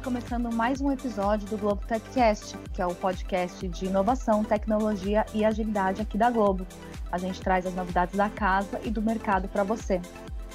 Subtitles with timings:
[0.00, 5.44] começando mais um episódio do Globo TechCast, que é o podcast de inovação, tecnologia e
[5.44, 6.66] agilidade aqui da Globo.
[7.12, 10.00] A gente traz as novidades da casa e do mercado para você.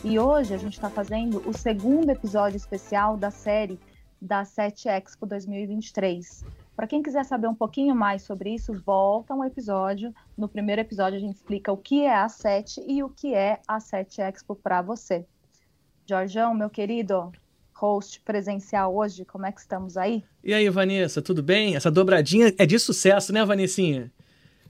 [0.04, 3.80] E hoje a gente está fazendo o segundo episódio especial da série
[4.22, 6.44] da 7 Expo 2023.
[6.76, 10.14] Para quem quiser saber um pouquinho mais sobre isso, volta um episódio.
[10.38, 13.62] No primeiro episódio a gente explica o que é a 7 e o que é
[13.68, 15.26] a 7 Expo para você.
[16.06, 17.32] Jorjão, meu querido,
[17.80, 20.24] host presencial hoje, como é que estamos aí?
[20.44, 21.78] E aí, Vanessa, tudo bem?
[21.78, 24.12] Essa dobradinha é de sucesso, né, Vanessinha?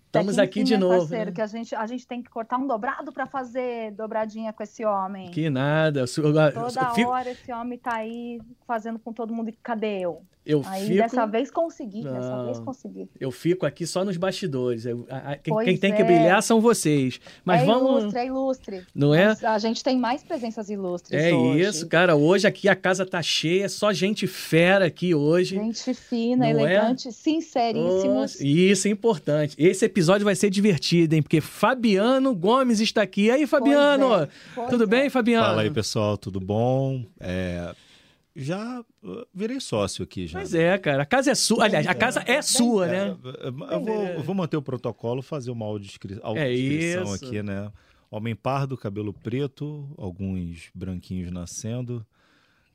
[0.06, 1.02] Estamos aqui de novo.
[1.02, 1.32] Parceiro, né?
[1.36, 4.84] que a gente, a gente tem que cortar um dobrado para fazer dobradinha com esse
[4.84, 5.30] homem.
[5.30, 6.06] Que nada.
[6.08, 6.52] Toda
[6.96, 7.10] fico...
[7.12, 9.54] hora esse homem tá aí fazendo com todo mundo.
[9.62, 10.24] Cadê eu?
[10.46, 10.98] Eu Aí fico...
[10.98, 13.10] dessa vez consegui, Não, dessa vez consegui.
[13.20, 14.86] Eu fico aqui só nos bastidores.
[14.86, 15.96] Eu, a, a, quem, quem tem é.
[15.96, 17.20] que brilhar são vocês.
[17.44, 18.02] Mas é vamos.
[18.02, 18.88] Ilustre, é ilustre.
[18.96, 19.28] Não é?
[19.28, 21.22] Mas a gente tem mais presenças ilustres.
[21.22, 21.62] É hoje.
[21.62, 22.16] isso, cara.
[22.16, 25.56] Hoje aqui a casa tá cheia, só gente fera aqui hoje.
[25.56, 26.50] Gente fina, Não é?
[26.50, 27.12] elegante, é?
[27.12, 28.40] sinceríssimos.
[28.40, 29.56] isso é importante.
[29.58, 31.22] Esse episódio vai ser divertido, hein?
[31.22, 33.26] Porque Fabiano Gomes está aqui.
[33.26, 34.16] E aí, Fabiano?
[34.16, 34.28] É,
[34.70, 35.10] tudo bem, é.
[35.10, 35.46] Fabiano?
[35.46, 37.04] Fala aí, pessoal, tudo bom?
[37.20, 37.76] É,
[38.40, 40.40] já uh, virei sócio aqui já.
[40.40, 41.04] Pois é, cara.
[41.04, 41.66] A casa é sua.
[41.66, 43.18] Aliás, a casa é sua, né?
[43.44, 47.72] É, eu, vou, eu vou manter o protocolo, fazer uma audiodescrição é aqui, né?
[48.12, 52.06] Homem pardo, cabelo preto, alguns branquinhos nascendo,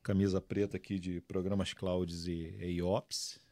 [0.02, 3.43] camisa preta aqui de programas Clouds e EIOPS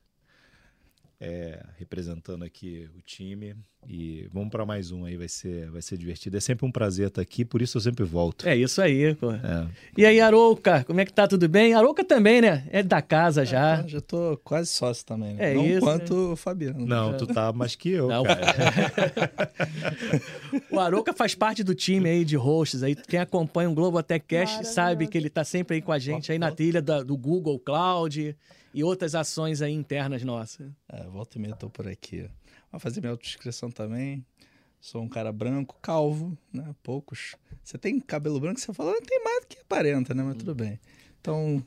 [1.23, 3.55] é, representando aqui o time.
[3.87, 6.37] E vamos para mais um aí, vai ser, vai ser divertido.
[6.37, 8.47] É sempre um prazer estar aqui, por isso eu sempre volto.
[8.47, 9.33] É isso aí, pô.
[9.33, 9.69] É.
[9.97, 11.29] E aí, Arouca, como é que tá?
[11.29, 11.75] Tudo bem?
[11.75, 12.67] Arouca também, né?
[12.71, 13.85] É da casa já.
[13.85, 15.53] É, já tô quase sócio também, né?
[15.53, 16.33] É Não isso, quanto né?
[16.33, 16.87] o Fabiano.
[16.87, 18.25] Não, tu tá mais que eu, Não.
[20.71, 22.97] o Arouca faz parte do time aí de hosts aí.
[22.97, 26.33] Quem acompanha o Globo Até Cash sabe que ele tá sempre aí com a gente
[26.33, 28.37] aí na trilha do Google Cloud
[28.75, 30.71] e outras ações aí internas nossas.
[30.89, 32.29] É, volta e meia tô por aqui.
[32.71, 34.25] Vou fazer minha autodescrição também.
[34.81, 36.75] Sou um cara branco, calvo, né?
[36.83, 37.37] Poucos.
[37.63, 40.23] Você tem cabelo branco, você fala, não tem mais do que aparenta, né?
[40.23, 40.81] Mas tudo bem.
[41.21, 41.63] Então,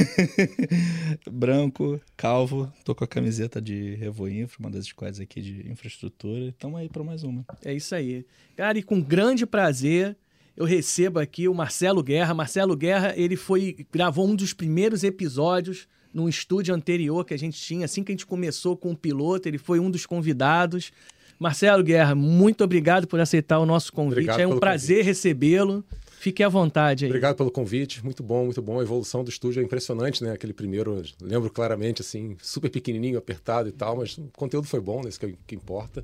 [1.30, 6.46] branco, calvo, tô com a camiseta de Revo Infra, uma das squads aqui de infraestrutura.
[6.46, 7.44] Estamos aí para mais uma.
[7.62, 8.24] É isso aí.
[8.56, 10.16] Cara, e com grande prazer,
[10.56, 12.32] eu recebo aqui o Marcelo Guerra.
[12.32, 17.60] Marcelo Guerra, ele foi gravou um dos primeiros episódios num estúdio anterior que a gente
[17.60, 20.92] tinha, assim que a gente começou com o piloto, ele foi um dos convidados.
[21.38, 24.30] Marcelo Guerra, muito obrigado por aceitar o nosso convite.
[24.30, 25.84] Obrigado é um prazer recebê-lo.
[26.20, 27.10] Fique à vontade aí.
[27.10, 28.78] Obrigado pelo convite, muito bom, muito bom.
[28.78, 30.32] A evolução do estúdio é impressionante, né?
[30.32, 35.02] Aquele primeiro, lembro claramente, assim, super pequenininho, apertado e tal, mas o conteúdo foi bom,
[35.02, 35.10] né?
[35.10, 36.02] isso que, que importa.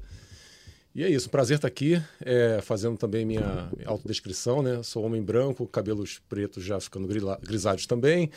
[0.94, 4.82] E é isso, prazer estar aqui, é, fazendo também minha autodescrição, né?
[4.82, 7.08] Sou homem branco, cabelos pretos já ficando
[7.40, 8.28] grisalhos também,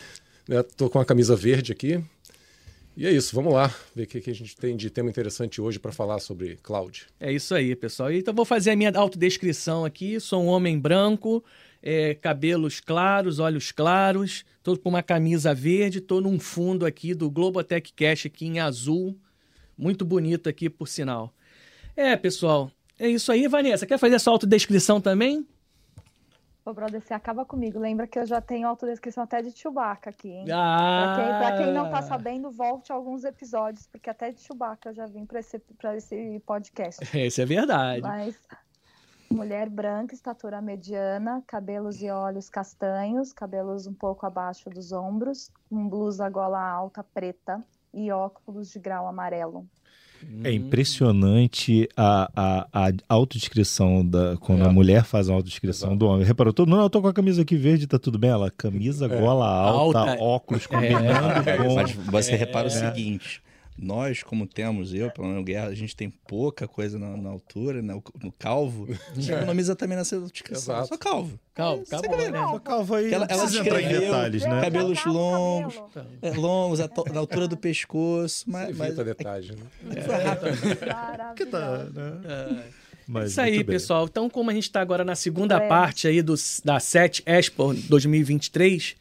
[0.47, 0.91] Estou né?
[0.91, 2.03] com a camisa verde aqui.
[2.95, 5.79] E é isso, vamos lá ver o que, a gente tem de tema interessante hoje
[5.79, 7.07] para falar sobre cloud.
[7.19, 8.11] É isso aí, pessoal.
[8.11, 10.19] Então vou fazer a minha autodescrição aqui.
[10.19, 11.43] Sou um homem branco,
[11.81, 17.31] é, cabelos claros, olhos claros, estou com uma camisa verde, estou num fundo aqui do
[17.31, 19.17] Globotech Cash aqui em azul.
[19.75, 21.33] Muito bonito aqui, por sinal.
[21.95, 23.47] É, pessoal, é isso aí.
[23.47, 25.47] Vanessa, quer fazer a sua autodescrição também?
[26.65, 27.77] Ô, brother, você acaba comigo.
[27.77, 30.45] Lembra que eu já tenho autodescrição até de Chewbacca aqui, hein?
[30.49, 31.13] Ah!
[31.13, 34.89] Pra quem, pra quem não tá sabendo, volte a alguns episódios, porque até de Chewbacca
[34.89, 37.01] eu já vim pra esse, pra esse podcast.
[37.17, 38.01] Isso é verdade.
[38.01, 38.39] Mas
[39.29, 45.89] mulher branca, estatura mediana, cabelos e olhos castanhos, cabelos um pouco abaixo dos ombros, com
[45.89, 47.61] blusa gola alta preta
[47.93, 49.67] e óculos de grau amarelo.
[50.43, 54.67] É impressionante a, a, a autodescrição da quando é.
[54.67, 55.99] a mulher faz a autodescrição Exato.
[55.99, 56.25] do homem.
[56.25, 56.53] Reparou?
[56.53, 58.29] Tô, não, eu tô com a camisa aqui verde, tá tudo bem.
[58.29, 59.19] Ela, camisa, é.
[59.19, 60.23] gola alta, alta.
[60.23, 61.57] óculos combinando é.
[61.57, 61.75] com...
[62.11, 62.71] Mas você repara o é.
[62.71, 63.41] seguinte,
[63.77, 67.81] nós, como temos, eu, pelo menos Guerra, a gente tem pouca coisa na, na altura,
[67.81, 68.87] no, no calvo.
[69.11, 70.75] A gente economiza também nessa descrição.
[70.75, 70.89] Exato.
[70.89, 71.39] Só calvo.
[71.53, 72.39] Calvo, calvo, calvo, né?
[72.39, 73.13] Só calvo aí.
[73.13, 74.61] Ela, ela escreveu detalhes, né?
[74.61, 75.81] cabelos longos,
[76.21, 78.45] é, longos, na altura do pescoço.
[78.47, 79.65] Mas, mas detalhes, né?
[80.01, 81.35] Foi rápido.
[81.35, 82.21] que tá, né?
[82.25, 82.83] É.
[83.07, 84.05] Mas, Isso aí, pessoal.
[84.05, 85.67] Então, como a gente está agora na segunda é.
[85.67, 88.95] parte aí do, da 7 Expo 2023,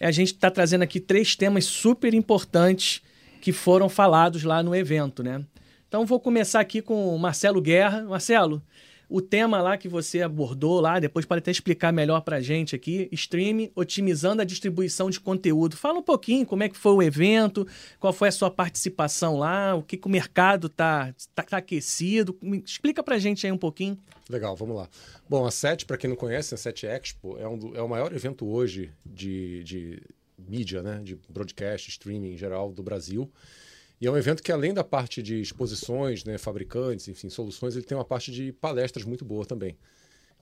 [0.00, 3.02] a gente está trazendo aqui três temas super importantes
[3.40, 5.44] que foram falados lá no evento, né?
[5.88, 8.02] Então vou começar aqui com o Marcelo Guerra.
[8.02, 8.62] Marcelo,
[9.08, 12.76] o tema lá que você abordou lá, depois pode até explicar melhor para a gente
[12.76, 15.76] aqui, stream otimizando a distribuição de conteúdo.
[15.78, 17.66] Fala um pouquinho como é que foi o evento,
[17.98, 22.36] qual foi a sua participação lá, o que, que o mercado tá, tá, tá aquecido.
[22.64, 23.98] Explica para a gente aí um pouquinho.
[24.28, 24.86] Legal, vamos lá.
[25.26, 27.88] Bom, a SET, para quem não conhece, a SET Expo é, um do, é o
[27.88, 30.02] maior evento hoje de, de
[30.38, 33.30] mídia, né, de broadcast, streaming em geral do Brasil.
[34.00, 37.84] E é um evento que, além da parte de exposições, né, fabricantes, enfim, soluções, ele
[37.84, 39.76] tem uma parte de palestras muito boa também.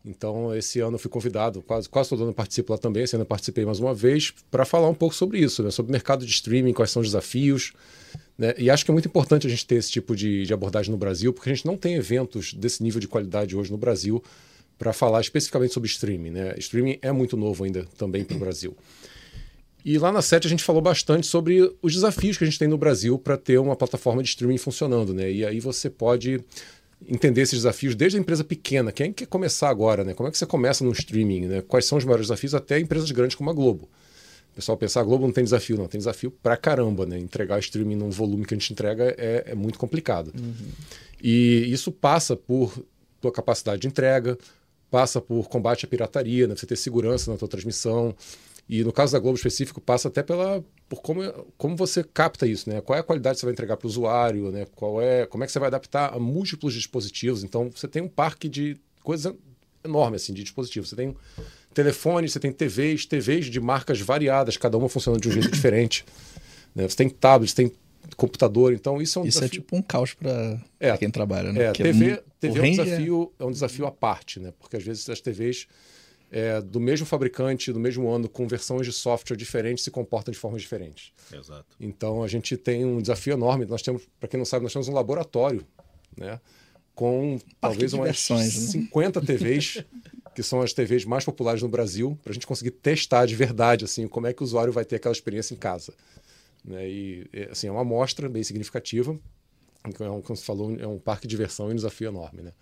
[0.04, 3.22] Então, esse ano eu fui convidado, quase, quase todo ano participo lá também, esse ano
[3.22, 6.24] eu participei mais uma vez, para falar um pouco sobre isso, né, sobre o mercado
[6.24, 7.72] de streaming, quais são os desafios.
[8.38, 10.92] Né, e acho que é muito importante a gente ter esse tipo de, de abordagem
[10.92, 14.22] no Brasil, porque a gente não tem eventos desse nível de qualidade hoje no Brasil
[14.78, 16.30] para falar especificamente sobre streaming.
[16.30, 16.54] Né?
[16.58, 18.76] Streaming é muito novo ainda também para o Brasil.
[19.86, 22.66] E lá na SET a gente falou bastante sobre os desafios que a gente tem
[22.66, 25.14] no Brasil para ter uma plataforma de streaming funcionando.
[25.14, 25.30] Né?
[25.30, 26.40] E aí você pode
[27.08, 30.12] entender esses desafios desde a empresa pequena, quem quer começar agora, né?
[30.12, 31.62] Como é que você começa no streaming, né?
[31.62, 33.84] Quais são os maiores desafios até empresas grandes como a Globo.
[34.50, 35.86] O pessoal pensar, a Globo não tem desafio, não.
[35.86, 37.16] Tem desafio pra caramba, né?
[37.16, 40.32] Entregar streaming num volume que a gente entrega é, é muito complicado.
[40.36, 40.68] Uhum.
[41.22, 42.76] E isso passa por
[43.20, 44.36] tua capacidade de entrega,
[44.90, 46.56] passa por combate à pirataria, né?
[46.56, 48.16] você ter segurança na tua transmissão.
[48.68, 51.22] E no caso da Globo específico, passa até pela por como,
[51.56, 52.80] como você capta isso, né?
[52.80, 54.66] Qual é a qualidade que você vai entregar para o usuário, né?
[54.74, 57.42] Qual é, como é que você vai adaptar a múltiplos dispositivos.
[57.44, 59.32] Então, você tem um parque de coisas
[59.84, 60.90] enorme assim de dispositivos.
[60.90, 61.16] Você tem
[61.72, 66.04] telefones, você tem TVs, TVs de marcas variadas, cada uma funcionando de um jeito diferente.
[66.76, 66.86] Né?
[66.86, 67.72] Você tem tablets, tem
[68.18, 69.60] computador, então isso é um isso é desafio.
[69.60, 71.64] é tipo um caos para é, quem trabalha, né?
[71.64, 73.42] É, TV, TV é um desafio, é...
[73.42, 74.52] é um desafio à parte, né?
[74.58, 75.66] Porque às vezes as TVs
[76.30, 80.38] é, do mesmo fabricante, do mesmo ano, com versões de software diferentes, se comportam de
[80.38, 81.12] formas diferentes.
[81.32, 81.76] Exato.
[81.78, 83.64] Então a gente tem um desafio enorme.
[83.64, 85.66] Nós temos, para quem não sabe, nós temos um laboratório,
[86.16, 86.40] né?
[86.94, 89.26] Com Parque talvez umas versões, 50 né?
[89.26, 89.84] TVs,
[90.34, 93.84] que são as TVs mais populares no Brasil, para a gente conseguir testar de verdade
[93.84, 95.94] assim, como é que o usuário vai ter aquela experiência em casa.
[96.64, 96.88] Né?
[96.88, 99.18] E assim, é uma amostra bem significativa.
[99.86, 102.42] Então, é um, como você falou, é um parque de diversão e um desafio enorme.
[102.42, 102.52] Né?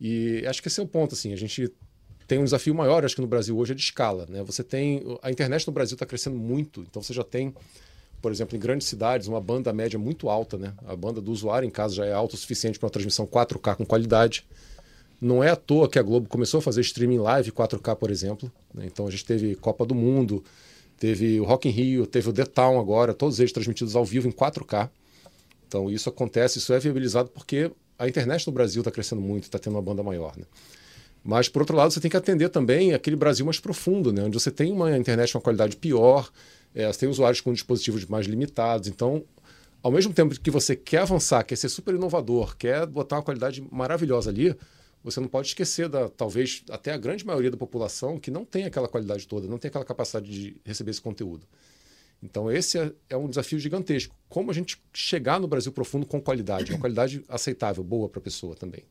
[0.00, 1.14] E acho que esse é o ponto.
[1.14, 1.72] Assim, a gente
[2.30, 4.24] tem um desafio maior, acho que no Brasil hoje, é de escala.
[4.28, 4.40] Né?
[4.44, 5.02] Você tem.
[5.20, 7.52] A internet no Brasil está crescendo muito, então você já tem,
[8.22, 10.56] por exemplo, em grandes cidades, uma banda média muito alta.
[10.56, 10.72] Né?
[10.86, 13.74] A banda do usuário em casa já é alta o suficiente para uma transmissão 4K
[13.74, 14.46] com qualidade.
[15.20, 18.50] Não é à toa que a Globo começou a fazer streaming live 4K, por exemplo.
[18.72, 18.84] Né?
[18.86, 20.44] Então a gente teve Copa do Mundo,
[21.00, 24.28] teve o Rock in Rio, teve o The Town agora, todos eles transmitidos ao vivo
[24.28, 24.88] em 4K.
[25.66, 29.58] Então isso acontece, isso é viabilizado porque a internet no Brasil está crescendo muito, está
[29.58, 30.36] tendo uma banda maior.
[30.36, 30.44] Né?
[31.22, 34.24] Mas, por outro lado, você tem que atender também aquele Brasil mais profundo, né?
[34.24, 36.30] onde você tem uma internet com uma qualidade pior,
[36.74, 38.88] é, você tem usuários com dispositivos mais limitados.
[38.88, 39.24] Então,
[39.82, 43.62] ao mesmo tempo que você quer avançar, quer ser super inovador, quer botar uma qualidade
[43.70, 44.56] maravilhosa ali,
[45.02, 48.64] você não pode esquecer da, talvez, até a grande maioria da população que não tem
[48.64, 51.46] aquela qualidade toda, não tem aquela capacidade de receber esse conteúdo.
[52.22, 54.14] Então, esse é, é um desafio gigantesco.
[54.28, 58.22] Como a gente chegar no Brasil profundo com qualidade, uma qualidade aceitável, boa para a
[58.22, 58.84] pessoa também.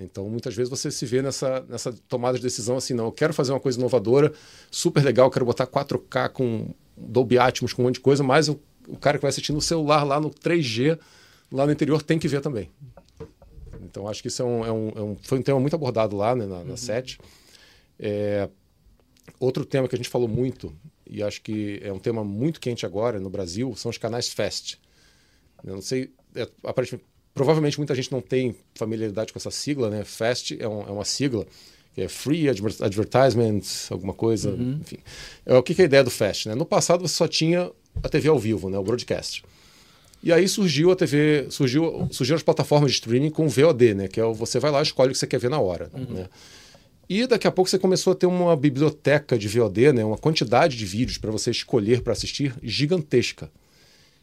[0.00, 3.34] Então, muitas vezes você se vê nessa, nessa tomada de decisão assim, não, eu quero
[3.34, 4.32] fazer uma coisa inovadora,
[4.70, 8.60] super legal, quero botar 4K com Dolby Atmos, com um monte de coisa, mas o,
[8.86, 10.98] o cara que vai assistir no celular lá no 3G,
[11.50, 12.70] lá no interior, tem que ver também.
[13.82, 16.16] Então, acho que isso é um, é um, é um foi um tema muito abordado
[16.16, 16.76] lá né, na, na uhum.
[16.76, 17.18] SET.
[17.98, 18.48] É,
[19.40, 20.72] outro tema que a gente falou muito,
[21.06, 24.78] e acho que é um tema muito quente agora no Brasil, são os canais FAST.
[25.64, 27.04] Eu não sei, é, aparentemente
[27.38, 30.02] Provavelmente muita gente não tem familiaridade com essa sigla, né?
[30.02, 31.46] FAST é, um, é uma sigla
[31.94, 34.80] que é Free Advertisement, alguma coisa, uhum.
[34.80, 34.98] enfim.
[35.46, 36.48] É, o que, que é a ideia do FAST?
[36.48, 36.56] Né?
[36.56, 37.70] No passado você só tinha
[38.02, 38.76] a TV ao vivo, né?
[38.76, 39.44] o broadcast.
[40.20, 44.08] E aí surgiu a TV, surgiu, surgiram as plataformas de streaming com VOD, né?
[44.08, 45.88] Que é o, você vai lá e escolhe o que você quer ver na hora,
[45.94, 46.12] uhum.
[46.12, 46.26] né?
[47.08, 50.04] E daqui a pouco você começou a ter uma biblioteca de VOD, né?
[50.04, 53.48] Uma quantidade de vídeos para você escolher para assistir gigantesca.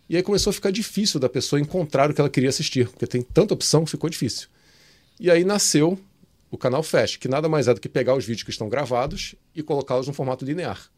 [0.08, 3.08] E aí começou a ficar difícil da pessoa encontrar o que ela queria assistir, porque
[3.08, 4.48] tem tanta opção que ficou difícil.
[5.20, 6.00] E aí nasceu
[6.52, 9.36] o canal Fast, que nada mais é do que pegar os vídeos que estão gravados
[9.56, 10.90] e colocá-los no formato linear,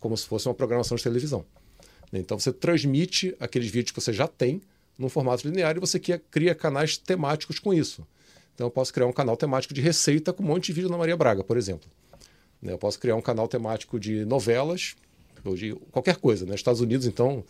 [0.00, 1.44] como se fosse uma programação de televisão.
[2.12, 4.60] Então você transmite aqueles vídeos que você já tem
[4.98, 8.06] num formato linear e você cria canais temáticos com isso.
[8.54, 10.96] Então eu posso criar um canal temático de receita com um monte de vídeo na
[10.96, 11.88] Maria Braga, por exemplo.
[12.62, 14.96] Eu posso criar um canal temático de novelas,
[15.44, 16.44] ou de qualquer coisa.
[16.46, 16.54] Né?
[16.54, 17.44] Estados Unidos, então,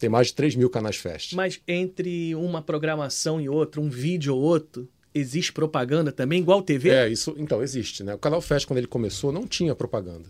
[0.00, 1.36] tem mais de 3 mil canais Fast.
[1.36, 6.88] Mas entre uma programação e outra, um vídeo ou outro, existe propaganda também, igual TV?
[6.88, 8.02] É, isso então existe.
[8.02, 8.14] Né?
[8.14, 10.26] O canal Fast, quando ele começou, não tinha propaganda.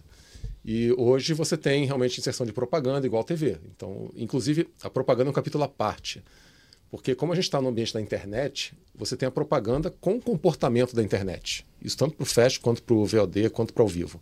[0.64, 3.58] E hoje você tem realmente inserção de propaganda igual TV.
[3.74, 6.22] Então, inclusive, a propaganda é um capítulo à parte.
[6.90, 10.20] Porque como a gente está no ambiente da internet, você tem a propaganda com o
[10.20, 11.64] comportamento da internet.
[11.80, 14.20] Isso tanto para o Fast, quanto para o VOD, quanto para o vivo.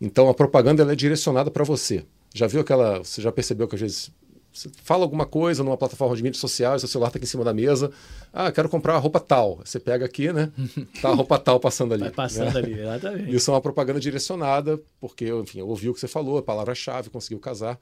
[0.00, 2.04] Então, a propaganda ela é direcionada para você.
[2.32, 2.98] Já viu aquela...
[2.98, 4.12] Você já percebeu que às vezes
[4.58, 7.44] Você fala alguma coisa numa plataforma de mídia social, seu celular está aqui em cima
[7.44, 7.92] da mesa.
[8.32, 9.60] Ah, quero comprar a roupa tal.
[9.64, 10.50] Você pega aqui, né?
[11.00, 12.02] Tá a roupa tal passando ali.
[12.02, 12.58] Vai passando né?
[12.58, 13.34] ali, exatamente.
[13.34, 17.08] Isso é uma propaganda direcionada, porque, enfim, eu ouvi o que você falou, a palavra-chave,
[17.08, 17.78] conseguiu casar.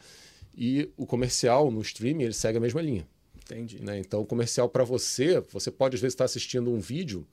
[0.54, 3.08] E o comercial no streaming, ele segue a mesma linha.
[3.36, 3.82] Entendi.
[3.82, 3.98] Né?
[3.98, 7.26] Então, o comercial para você, você pode às vezes estar assistindo um vídeo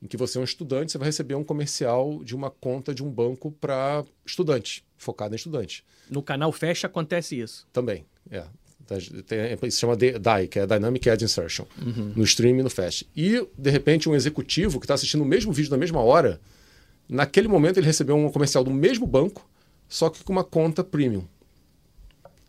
[0.00, 3.02] em que você é um estudante, você vai receber um comercial de uma conta de
[3.02, 5.84] um banco para estudante, focado em estudante.
[6.08, 7.66] No canal Fecha acontece isso.
[7.72, 8.44] Também, é.
[9.26, 12.12] Tem, se chama DAI, que é Dynamic Ad Insertion, uhum.
[12.16, 13.08] no stream e no Fast.
[13.16, 16.40] E, de repente, um executivo que está assistindo o mesmo vídeo na mesma hora,
[17.08, 19.48] naquele momento ele recebeu um comercial do mesmo banco,
[19.88, 21.24] só que com uma conta premium.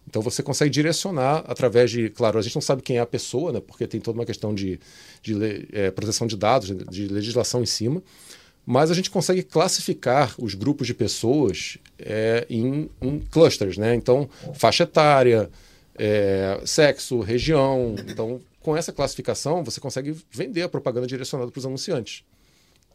[0.10, 3.52] Então você consegue direcionar através de, claro, a gente não sabe quem é a pessoa,
[3.52, 4.80] né, porque tem toda uma questão de,
[5.22, 8.02] de é, proteção de dados, de legislação em cima,
[8.66, 13.96] mas a gente consegue classificar os grupos de pessoas é, em, em, clusters, né?
[13.96, 15.50] Então faixa etária,
[16.00, 17.96] é, sexo, região.
[18.08, 22.24] Então com essa classificação você consegue vender a propaganda direcionada para os anunciantes.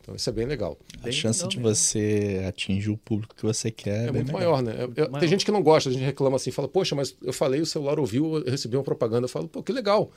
[0.00, 0.78] Então isso é bem legal.
[1.02, 1.74] A chance de mesmo.
[1.74, 4.74] você atingir o público que você quer é, é muito maior, né?
[4.78, 7.32] Eu, eu, tem gente que não gosta, a gente reclama assim, fala, poxa, mas eu
[7.32, 9.24] falei, o celular ouviu, eu recebi uma propaganda.
[9.24, 10.12] Eu falo, pô, que legal.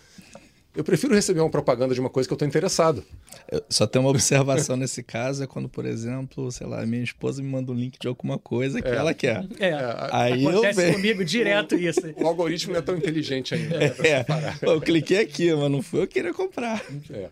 [0.77, 3.03] Eu prefiro receber uma propaganda de uma coisa que eu estou interessado.
[3.51, 7.41] Eu só tem uma observação nesse caso, é quando, por exemplo, sei lá, minha esposa
[7.41, 8.95] me manda um link de alguma coisa que é.
[8.95, 9.43] ela quer.
[9.59, 9.73] É,
[10.11, 12.01] Aí acontece eu comigo direto isso.
[12.15, 13.75] O algoritmo não é tão inteligente ainda.
[14.07, 14.23] É,
[14.63, 16.85] Pô, eu cliquei aqui, mas não foi eu queria comprar.
[17.09, 17.29] É.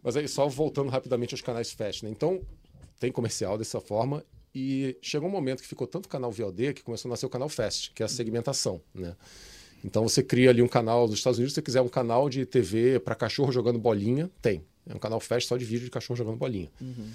[0.00, 2.12] Mas aí, só voltando rapidamente aos canais fast, né?
[2.12, 2.40] Então,
[3.00, 4.24] tem comercial dessa forma
[4.54, 7.48] e chegou um momento que ficou tanto canal VOD que começou a nascer o canal
[7.48, 9.16] fast, que é a segmentação, né?
[9.84, 12.46] Então você cria ali um canal dos Estados Unidos, se você quiser um canal de
[12.46, 14.64] TV para cachorro jogando bolinha, tem.
[14.88, 16.70] É um canal fast só de vídeo de cachorro jogando bolinha.
[16.80, 17.10] Uhum.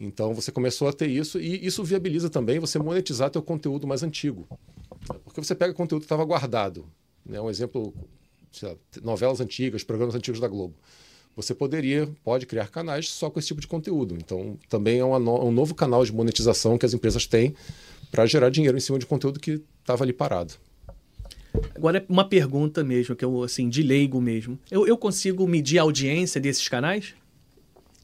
[0.00, 4.04] Então você começou a ter isso e isso viabiliza também você monetizar teu conteúdo mais
[4.04, 4.46] antigo.
[5.24, 6.86] Porque você pega conteúdo que estava guardado.
[7.26, 7.40] Né?
[7.40, 7.92] Um exemplo,
[8.62, 10.74] lá, novelas antigas, programas antigos da Globo.
[11.34, 14.14] Você poderia, pode criar canais só com esse tipo de conteúdo.
[14.14, 17.54] Então também é no, um novo canal de monetização que as empresas têm
[18.12, 20.54] para gerar dinheiro em cima de conteúdo que estava ali parado.
[21.74, 24.58] Agora, é uma pergunta mesmo, que eu, assim, de leigo mesmo.
[24.70, 27.14] Eu, eu consigo medir a audiência desses canais?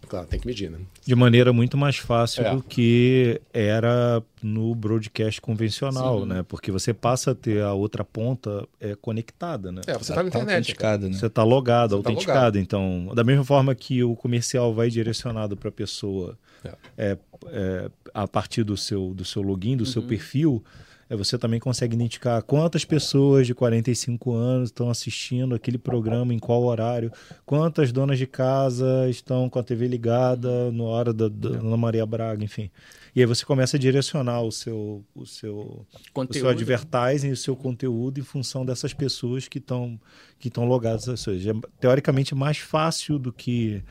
[0.09, 0.79] Claro, tem que medir, né?
[1.05, 2.55] De maneira muito mais fácil é.
[2.55, 6.29] do que era no broadcast convencional, Sim.
[6.29, 6.45] né?
[6.49, 9.83] Porque você passa a ter a outra ponta é, conectada, né?
[9.87, 10.75] É, você está na tá internet.
[10.81, 11.13] Né?
[11.13, 12.39] Você está logado, você tá autenticado.
[12.39, 12.59] Tá logado.
[12.59, 16.73] Então, da mesma forma que o comercial vai direcionado para a pessoa é.
[16.97, 17.91] É, é.
[18.15, 19.91] a partir do seu, do seu login, do uhum.
[19.91, 20.65] seu perfil,
[21.17, 26.63] você também consegue identificar quantas pessoas de 45 anos estão assistindo aquele programa, em qual
[26.63, 27.11] horário,
[27.47, 32.05] quantas donas de casa estão com a TV ligada na hora da, da Ana Maria
[32.05, 32.71] Braga, enfim.
[33.17, 36.37] E aí você começa a direcionar o seu, o seu, conteúdo.
[36.37, 39.99] o seu advertising, o seu conteúdo em função dessas pessoas que estão
[40.39, 41.09] que estão logadas.
[41.09, 43.83] Ou seja, é teoricamente mais fácil do que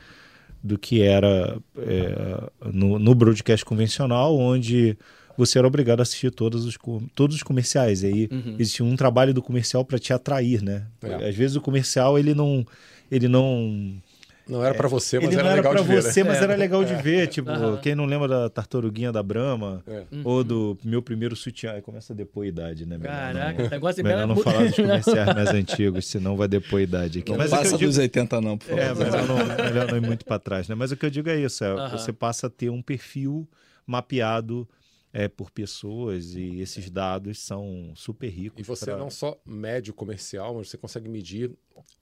[0.62, 4.96] do que era é, no, no broadcast convencional, onde
[5.38, 6.76] você era obrigado a assistir todos os,
[7.14, 8.02] todos os comerciais.
[8.02, 8.56] E aí uhum.
[8.58, 10.84] existia um trabalho do comercial para te atrair, né?
[11.00, 11.28] É.
[11.28, 12.66] Às vezes o comercial ele não
[13.10, 14.02] ele não
[14.48, 16.02] não era para você, mas ele era, legal de ver.
[16.02, 16.30] você, né?
[16.30, 16.44] mas é.
[16.44, 17.28] era legal de ver.
[17.28, 17.76] Tipo, uhum.
[17.76, 20.04] quem não lembra da tartaruguinha da Brahma é.
[20.24, 22.96] ou do meu primeiro sutiã, aí começa a depor a idade, né?
[22.96, 26.82] Melhor Caraca, não, negócio melhor não falar dos comerciais mais antigos, senão vai depor a
[26.82, 27.30] idade aqui.
[27.30, 27.90] Não mas passa digo...
[27.90, 28.80] dos 80 não, por favor.
[28.80, 30.74] É, melhor não, melhor não ir muito para trás, né?
[30.74, 31.90] Mas o que eu digo é isso, é, uhum.
[31.90, 33.46] você passa a ter um perfil
[33.86, 34.66] mapeado
[35.12, 38.60] é, por pessoas e esses dados são super ricos.
[38.60, 38.96] E você pra...
[38.96, 41.50] não só mede o comercial, mas você consegue medir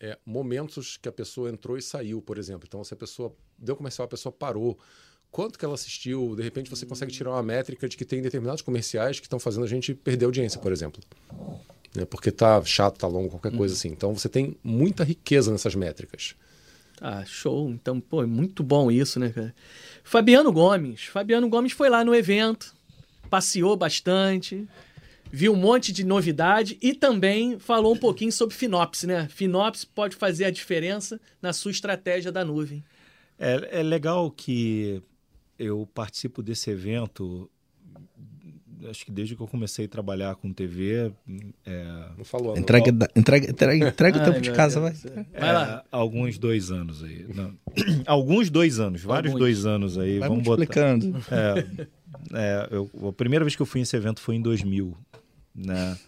[0.01, 2.65] é, momentos que a pessoa entrou e saiu, por exemplo.
[2.67, 4.79] Então, se a pessoa deu comercial, a pessoa parou,
[5.31, 8.63] quanto que ela assistiu, de repente você consegue tirar uma métrica de que tem determinados
[8.63, 11.03] comerciais que estão fazendo a gente perder audiência, por exemplo.
[11.95, 12.05] Né?
[12.05, 13.79] Porque tá chato, tá longo, qualquer coisa uhum.
[13.79, 13.89] assim.
[13.89, 16.35] Então você tem muita riqueza nessas métricas.
[17.01, 17.69] Ah, show.
[17.71, 19.55] Então, pô, é muito bom isso, né, cara?
[20.03, 21.05] Fabiano Gomes.
[21.05, 22.75] Fabiano Gomes foi lá no evento,
[23.29, 24.67] passeou bastante,
[25.31, 29.29] viu um monte de novidade e também falou um pouquinho sobre Finopse, né?
[29.29, 32.85] Finopse pode fazer a diferença na sua estratégia da nuvem.
[33.39, 35.03] É, é legal que
[35.59, 37.51] eu participo desse evento
[38.91, 41.13] acho que desde que eu comecei a trabalhar com TV.
[41.65, 42.09] É...
[42.17, 42.57] Não falou.
[42.57, 44.93] Entrega, entrega, entrega, entrega o tempo de casa, vai.
[44.93, 45.85] vai lá.
[45.85, 47.27] É, alguns dois anos aí.
[47.35, 47.55] Não.
[48.07, 49.47] alguns dois anos, vários alguns.
[49.47, 50.19] dois anos aí.
[50.19, 50.65] Vai vamos botar.
[51.31, 51.87] É,
[52.33, 54.97] é, eu, a primeira vez que eu fui nesse evento foi em 2000,
[55.55, 55.99] né?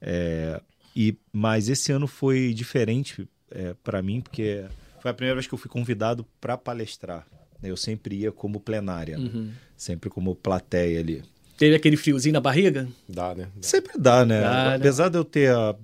[0.00, 0.60] É,
[0.94, 4.64] e, mas esse ano foi diferente é, para mim, porque
[5.00, 7.26] foi a primeira vez que eu fui convidado para palestrar.
[7.62, 9.30] Eu sempre ia como plenária, né?
[9.32, 9.50] uhum.
[9.76, 11.22] sempre como plateia ali.
[11.56, 12.86] Teve aquele friozinho na barriga?
[13.08, 13.48] Dá, né?
[13.54, 13.62] Dá.
[13.62, 14.40] Sempre dá, né?
[14.42, 14.76] Dá, né?
[14.76, 15.10] Apesar né?
[15.10, 15.50] de eu ter.
[15.50, 15.74] A,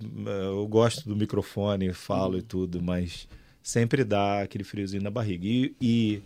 [0.50, 3.26] eu gosto do microfone, falo e tudo, mas
[3.62, 5.46] sempre dá aquele friozinho na barriga.
[5.46, 6.22] E, e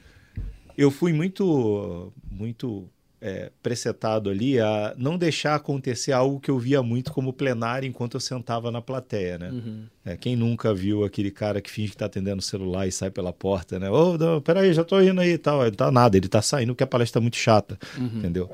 [0.77, 2.89] eu fui muito, muito
[3.27, 8.15] é, presetado ali a não deixar acontecer algo que eu via muito como plenário enquanto
[8.15, 9.51] eu sentava na plateia, né?
[9.51, 9.87] Uhum.
[10.05, 13.11] É, quem nunca viu aquele cara que finge que está atendendo o celular e sai
[13.11, 13.91] pela porta, né?
[13.91, 15.65] Ô, oh, peraí, já tô indo aí e tal.
[15.65, 18.19] Não tá nada, ele tá saindo porque a palestra é muito chata, uhum.
[18.19, 18.49] entendeu?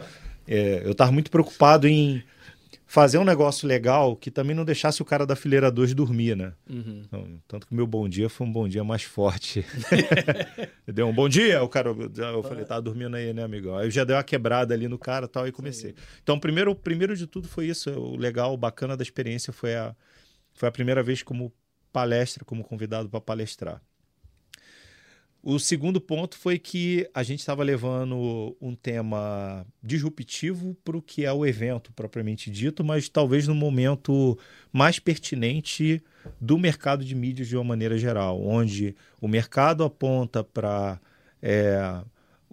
[0.49, 2.25] É, eu tava muito preocupado em
[2.93, 6.53] fazer um negócio legal que também não deixasse o cara da fileira 2 dormir, né?
[6.69, 7.03] Uhum.
[7.07, 9.65] Então, tanto que o meu bom dia foi um bom dia mais forte.
[10.87, 13.75] deu um bom dia, o cara, eu falei, tá dormindo aí, né, amigo?
[13.75, 15.95] Aí eu já dei uma quebrada ali no cara tal, e comecei.
[16.23, 17.91] Então, primeiro, primeiro de tudo foi isso.
[17.91, 19.97] O legal, o bacana da experiência foi a,
[20.53, 21.51] foi a primeira vez como
[21.91, 23.81] palestra, como convidado para palestrar.
[25.45, 31.25] O segundo ponto foi que a gente estava levando um tema disruptivo para o que
[31.25, 34.39] é o evento propriamente dito, mas talvez no momento
[34.73, 36.01] mais pertinente
[36.41, 41.01] do mercado de mídias de uma maneira geral, onde o mercado aponta para
[41.43, 42.01] é,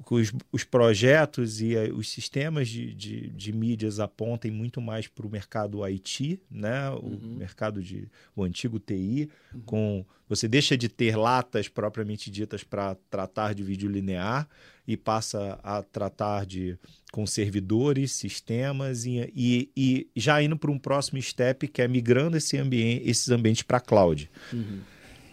[0.09, 5.29] os, os projetos e os sistemas de, de, de mídias apontem muito mais para o
[5.29, 6.89] mercado IT, né?
[6.91, 7.35] o uhum.
[7.37, 9.61] mercado de o antigo TI, uhum.
[9.61, 14.47] com você deixa de ter latas propriamente ditas para tratar de vídeo linear
[14.87, 16.77] e passa a tratar de
[17.11, 22.37] com servidores, sistemas e, e, e já indo para um próximo step que é migrando
[22.37, 24.29] esse ambiente, esses ambientes para cloud.
[24.53, 24.79] Uhum.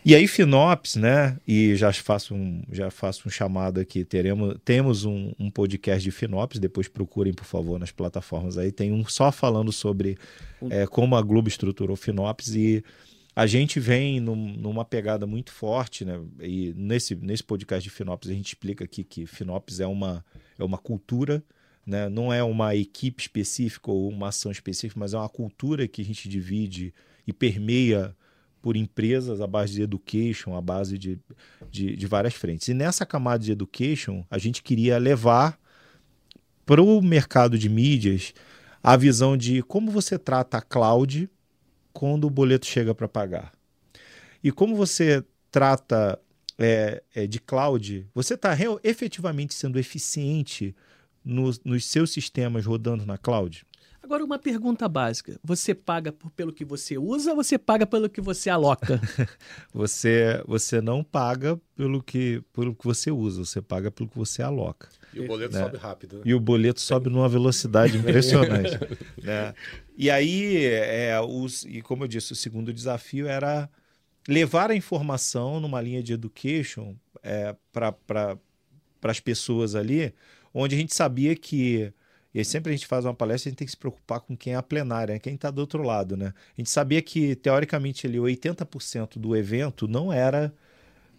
[0.09, 1.37] E aí, Finops, né?
[1.45, 4.05] E já faço um, já faço um chamado aqui.
[4.05, 8.71] Teremos, temos um, um podcast de Finops, depois procurem, por favor, nas plataformas aí.
[8.71, 10.17] Tem um só falando sobre
[10.71, 12.85] é, como a Globo estruturou Finops e
[13.35, 16.21] a gente vem num, numa pegada muito forte, né?
[16.41, 20.25] E nesse, nesse podcast de Finops a gente explica aqui que Finops é uma,
[20.57, 21.43] é uma cultura,
[21.85, 22.09] né?
[22.09, 26.05] Não é uma equipe específica ou uma ação específica, mas é uma cultura que a
[26.05, 26.95] gente divide
[27.27, 28.15] e permeia
[28.67, 31.21] por empresas à base de education, à base de,
[31.71, 32.67] de, de várias frentes.
[32.67, 35.57] E nessa camada de education, a gente queria levar
[36.65, 38.35] para o mercado de mídias
[38.83, 41.31] a visão de como você trata a cloud
[41.93, 43.53] quando o boleto chega para pagar.
[44.43, 46.19] E como você trata
[46.59, 48.51] é, é, de cloud, você está
[48.83, 50.75] efetivamente sendo eficiente
[51.25, 53.65] nos seus sistemas rodando na cloud?
[54.07, 58.09] Agora, uma pergunta básica: você paga por, pelo que você usa ou você paga pelo
[58.09, 59.01] que você aloca?
[59.75, 64.43] você, você não paga pelo que, pelo que você usa, você paga pelo que você
[64.43, 64.89] aloca.
[65.13, 65.65] E o boleto né?
[65.65, 66.17] sobe rápido.
[66.19, 66.23] Né?
[66.25, 68.79] E o boleto sobe numa velocidade impressionante.
[69.23, 69.53] né?
[69.99, 73.67] E aí, é, os, e como eu disse, o segundo desafio era
[74.29, 78.39] levar a informação numa linha de education é, para pra,
[79.03, 80.13] as pessoas ali,
[80.53, 81.95] onde a gente sabia que
[82.37, 84.37] e aí sempre a gente faz uma palestra, a gente tem que se preocupar com
[84.37, 85.19] quem é a plenária, né?
[85.19, 86.35] quem está do outro lado, né?
[86.37, 90.53] A gente sabia que, teoricamente, ali, 80% do evento não era...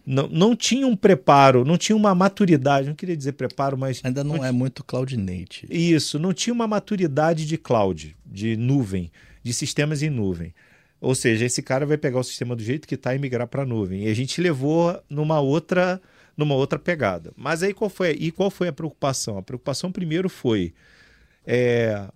[0.06, 4.00] Não, não tinha um preparo, não tinha uma maturidade, não queria dizer preparo, mas...
[4.06, 5.76] Ainda não, não é muito cloud native.
[5.76, 10.54] Isso, não tinha uma maturidade de cloud, de nuvem, de sistemas em nuvem.
[11.02, 13.64] Ou seja, esse cara vai pegar o sistema do jeito que está e migrar para
[13.64, 14.04] a nuvem.
[14.04, 16.00] E a gente levou numa outra,
[16.38, 17.34] numa outra pegada.
[17.36, 19.40] Mas aí qual foi, e qual foi a preocupação?
[19.40, 20.76] A preocupação primeiro foi
[21.48, 22.10] é,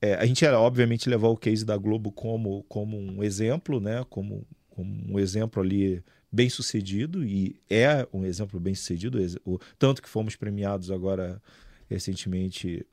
[0.00, 4.04] é, a gente, obviamente, levar o case da Globo como, como um exemplo, né?
[4.08, 10.02] como, como um exemplo ali bem sucedido, e é um exemplo bem sucedido, o, tanto
[10.02, 11.40] que fomos premiados agora
[11.88, 12.84] recentemente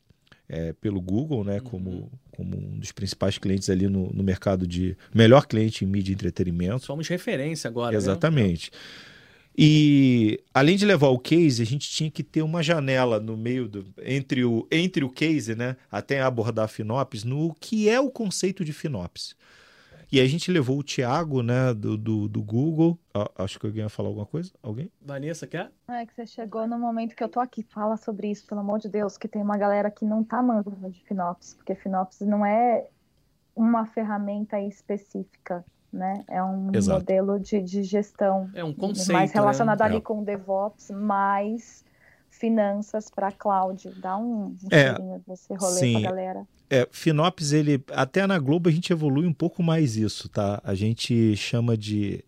[0.47, 1.61] é, pelo Google, né, uhum.
[1.61, 6.11] como, como um dos principais clientes ali no, no mercado de melhor cliente em mídia
[6.11, 6.85] e entretenimento.
[6.85, 7.91] Somos referência agora.
[7.91, 7.97] Né?
[7.97, 8.69] Exatamente.
[8.69, 8.77] Né?
[9.57, 13.67] E além de levar o case, a gente tinha que ter uma janela no meio
[13.67, 18.09] do entre o entre o case, né, até abordar a Finops, no que é o
[18.09, 19.35] conceito de Finops.
[20.11, 22.99] E a gente levou o Thiago, né, do, do, do Google.
[23.13, 24.51] Ah, acho que alguém ia falar alguma coisa.
[24.61, 24.91] Alguém?
[25.01, 25.71] Vanessa, quer?
[25.87, 27.63] É que você chegou no momento que eu tô aqui.
[27.63, 30.89] Fala sobre isso, pelo amor de Deus, que tem uma galera que não tá mandando
[30.89, 32.89] de Finops, porque Finops não é
[33.55, 36.23] uma ferramenta específica né?
[36.27, 36.99] É um Exato.
[36.99, 38.49] modelo de, de gestão.
[38.53, 39.13] É um conceito.
[39.13, 39.85] Mais relacionado né?
[39.85, 40.01] ali é.
[40.01, 41.83] com DevOps, mais
[42.29, 43.91] finanças para cloud.
[44.01, 45.93] Dá um, um é, desse rolê sim.
[45.93, 46.47] pra galera.
[46.69, 50.61] É, Finops, ele até na Globo a gente evolui um pouco mais isso, tá?
[50.63, 52.23] A gente chama de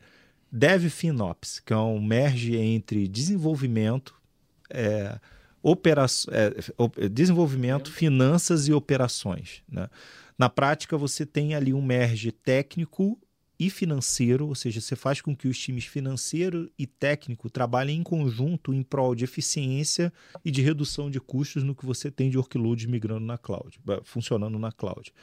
[0.52, 4.14] Dev FinOps, que é um merge entre desenvolvimento,
[4.70, 5.18] é,
[5.64, 9.88] opera, é, desenvolvimento, finanças e operações, né?
[10.38, 13.18] Na prática, você tem ali um merge técnico
[13.66, 18.04] e financeiro, ou seja, você faz com que os times financeiro e técnico trabalhem em
[18.04, 20.12] conjunto em prol de eficiência
[20.44, 24.60] e de redução de custos no que você tem de workloads migrando na cloud, funcionando
[24.60, 25.14] na cloud.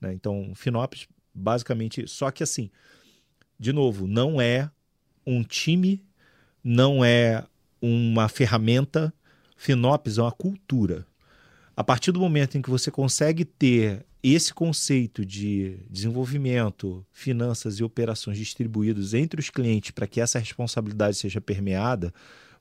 [0.00, 0.12] Né?
[0.12, 2.70] Então, FinOps, basicamente, só que assim,
[3.58, 4.70] de novo, não é
[5.26, 6.04] um time,
[6.62, 7.44] não é
[7.80, 9.12] uma ferramenta,
[9.56, 11.06] FinOps é uma cultura.
[11.76, 17.84] A partir do momento em que você consegue ter esse conceito de desenvolvimento, finanças e
[17.84, 22.12] operações distribuídos entre os clientes para que essa responsabilidade seja permeada,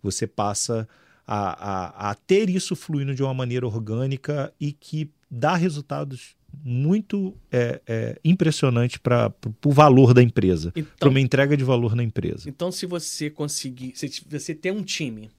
[0.02, 0.88] você passa
[1.26, 7.36] a, a, a, ter isso fluindo de uma maneira orgânica e que dá resultados muito
[7.52, 9.34] é, é, impressionantes para
[9.66, 12.48] o valor da empresa, então, para uma entrega de valor na empresa.
[12.48, 15.30] Então, se você conseguir, se você ter um time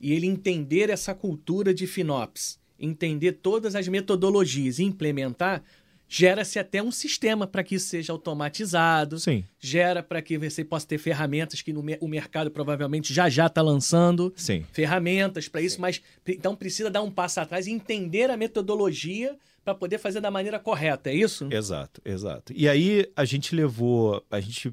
[0.00, 5.62] e ele entender essa cultura de FinOps, entender todas as metodologias e implementar,
[6.08, 9.18] gera-se até um sistema para que isso seja automatizado.
[9.18, 9.44] Sim.
[9.58, 13.62] Gera para que você possa ter ferramentas que no, o mercado provavelmente já já está
[13.62, 14.32] lançando.
[14.36, 14.64] Sim.
[14.72, 19.74] Ferramentas para isso, mas então precisa dar um passo atrás e entender a metodologia para
[19.74, 21.48] poder fazer da maneira correta, é isso?
[21.50, 22.52] Exato, exato.
[22.54, 24.72] E aí a gente levou, a gente,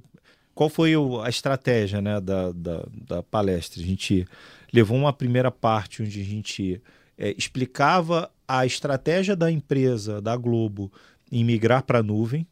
[0.53, 0.91] qual foi
[1.23, 3.81] a estratégia né, da, da, da palestra?
[3.81, 4.27] A gente
[4.73, 6.81] levou uma primeira parte onde a gente
[7.17, 10.91] é, explicava a estratégia da empresa, da Globo,
[11.31, 12.45] em migrar para a nuvem.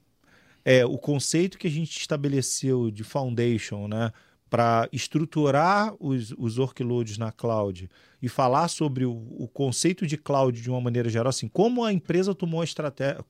[0.63, 4.11] É, o conceito que a gente estabeleceu de foundation, né,
[4.49, 7.89] para estruturar os, os workloads na cloud
[8.21, 11.93] e falar sobre o, o, conceito de cloud de uma maneira geral, assim, como a
[11.93, 13.23] empresa tomou a estratégia,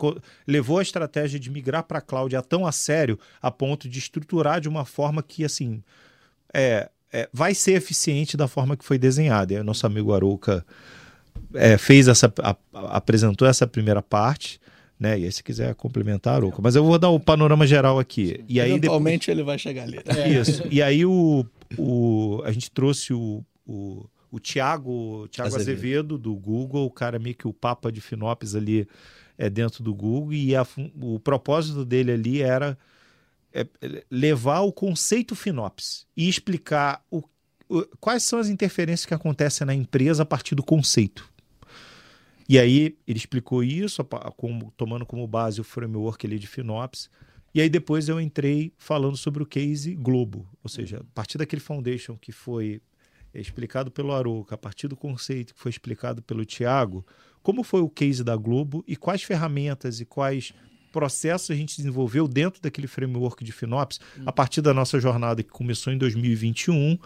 [0.47, 3.99] levou a estratégia de migrar para a cloud a tão a sério a ponto de
[3.99, 5.83] estruturar de uma forma que, assim,
[6.53, 9.53] é, é, vai ser eficiente da forma que foi desenhada.
[9.53, 10.65] E aí, nosso amigo Arouca
[11.53, 12.55] é, fez essa, a,
[12.97, 14.59] apresentou essa primeira parte.
[14.99, 15.19] Né?
[15.19, 16.59] E aí, se quiser complementar, Aruca.
[16.61, 18.43] Mas eu vou dar o panorama geral aqui.
[18.49, 19.37] E aí, Eventualmente depois...
[19.37, 19.99] ele vai chegar ali.
[20.05, 20.27] É.
[20.27, 20.63] Isso.
[20.69, 21.45] E aí o,
[21.77, 25.55] o, a gente trouxe o, o, o Tiago Azevedo.
[25.55, 28.87] Azevedo, do Google, o cara meio que o papa de Finopes ali
[29.37, 30.33] é, dentro do Google.
[30.33, 30.67] E a,
[31.01, 32.77] o propósito dele ali era
[33.53, 33.65] é,
[34.11, 37.23] levar o conceito Finopes e explicar o,
[37.69, 41.28] o, quais são as interferências que acontecem na empresa a partir do conceito.
[42.49, 44.03] E aí ele explicou isso,
[44.35, 47.07] como, tomando como base o framework ali de FinOps.
[47.53, 51.61] E aí depois eu entrei falando sobre o case Globo, ou seja, a partir daquele
[51.61, 52.81] foundation que foi
[53.35, 57.05] explicado pelo Arouca, a partir do conceito que foi explicado pelo Tiago,
[57.43, 60.51] como foi o case da Globo e quais ferramentas e quais
[60.91, 65.49] processos a gente desenvolveu dentro daquele framework de FinOps a partir da nossa jornada que
[65.49, 66.97] começou em 2021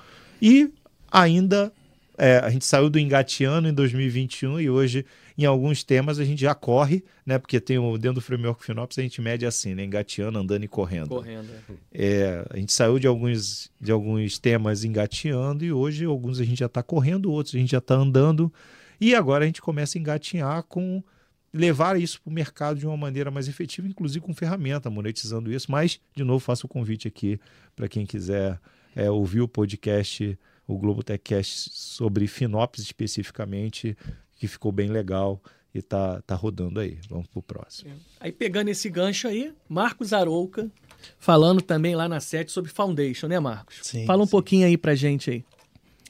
[0.42, 0.72] e
[1.12, 1.74] ainda
[2.18, 5.06] é, a gente saiu do engateando em 2021 e hoje,
[5.38, 7.40] em alguns temas, a gente já corre, né?
[7.40, 9.84] Porque tem o, dentro do framework FinOps a gente mede assim, né?
[9.84, 11.10] Engateando, andando e correndo.
[11.10, 11.50] Correndo.
[11.94, 12.06] É.
[12.06, 16.60] é, a gente saiu de alguns, de alguns temas engateando e hoje alguns a gente
[16.60, 18.54] já está correndo, outros a gente já está andando.
[19.02, 21.04] E agora a gente começa a engatinhar com
[21.52, 25.72] levar isso para o mercado de uma maneira mais efetiva, inclusive com ferramenta, monetizando isso.
[25.72, 27.40] Mas, de novo, faço o convite aqui
[27.76, 28.60] para quem quiser
[28.96, 33.98] é, ouvir o podcast o Globo Techcast sobre Finops especificamente,
[34.38, 35.42] que ficou bem legal
[35.74, 37.00] e tá, tá rodando aí.
[37.10, 37.92] Vamos pro próximo.
[37.92, 37.96] É.
[38.22, 40.70] Aí pegando esse gancho aí, Marcos Arouca,
[41.18, 43.80] falando também lá na sete sobre Foundation, né, Marcos?
[43.82, 44.06] Sim.
[44.06, 44.32] Fala um sim.
[44.32, 45.46] pouquinho aí pra gente aí.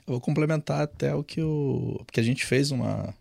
[0.06, 2.02] Eu vou complementar até o que o.
[2.06, 3.14] Porque a gente fez uma.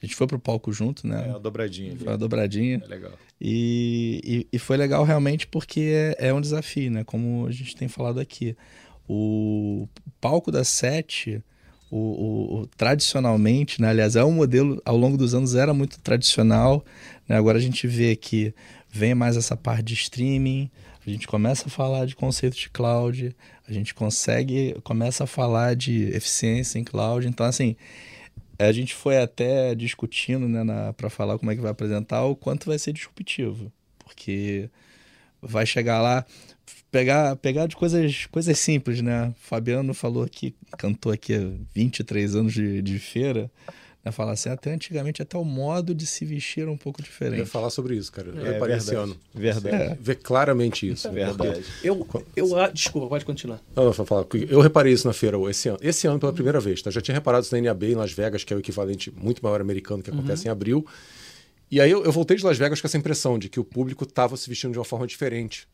[0.00, 1.26] A gente foi pro palco junto, né?
[1.26, 1.96] É, uma dobradinha.
[1.96, 2.80] Foi uma dobradinha.
[2.84, 3.12] É legal.
[3.40, 4.20] E,
[4.52, 7.02] e, e, foi legal realmente porque é, é um desafio, né?
[7.02, 8.56] Como a gente tem falado aqui.
[9.08, 9.88] O
[10.20, 11.42] palco da Sete,
[11.90, 13.88] o, o, o, tradicionalmente, né?
[13.88, 16.84] aliás, é um modelo, ao longo dos anos era muito tradicional,
[17.26, 17.36] né?
[17.36, 18.54] agora a gente vê que
[18.90, 20.70] vem mais essa parte de streaming,
[21.06, 23.34] a gente começa a falar de conceito de cloud,
[23.66, 27.76] a gente consegue, começa a falar de eficiência em cloud, então assim,
[28.58, 32.66] a gente foi até discutindo né, para falar como é que vai apresentar o quanto
[32.66, 34.68] vai ser disruptivo, porque
[35.40, 36.26] vai chegar lá,
[36.90, 39.32] pegar, pegar de coisas, coisas simples, né?
[39.40, 43.50] Fabiano falou que cantou aqui há 23 anos de, de feira.
[44.04, 44.12] Né?
[44.12, 47.38] Fala assim, até antigamente até o modo de se vestir era um pouco diferente.
[47.38, 48.28] Eu ia falar sobre isso, cara.
[48.28, 49.16] Eu é, reparei esse ano.
[49.34, 49.76] Verdade.
[49.76, 49.98] É.
[50.00, 51.10] Vê claramente isso.
[51.10, 51.64] Verdade.
[51.82, 53.60] Eu, eu, ah, desculpa, pode continuar.
[53.74, 54.24] Não, não, falar.
[54.48, 55.78] Eu reparei isso na feira esse ano.
[55.82, 56.90] Esse ano pela primeira vez, tá?
[56.90, 59.60] Já tinha reparado isso na NAB em Las Vegas, que é o equivalente muito maior
[59.60, 60.48] americano que acontece uhum.
[60.48, 60.86] em abril.
[61.70, 64.04] E aí eu, eu, voltei de Las Vegas com essa impressão de que o público
[64.04, 65.68] estava se vestindo de uma forma diferente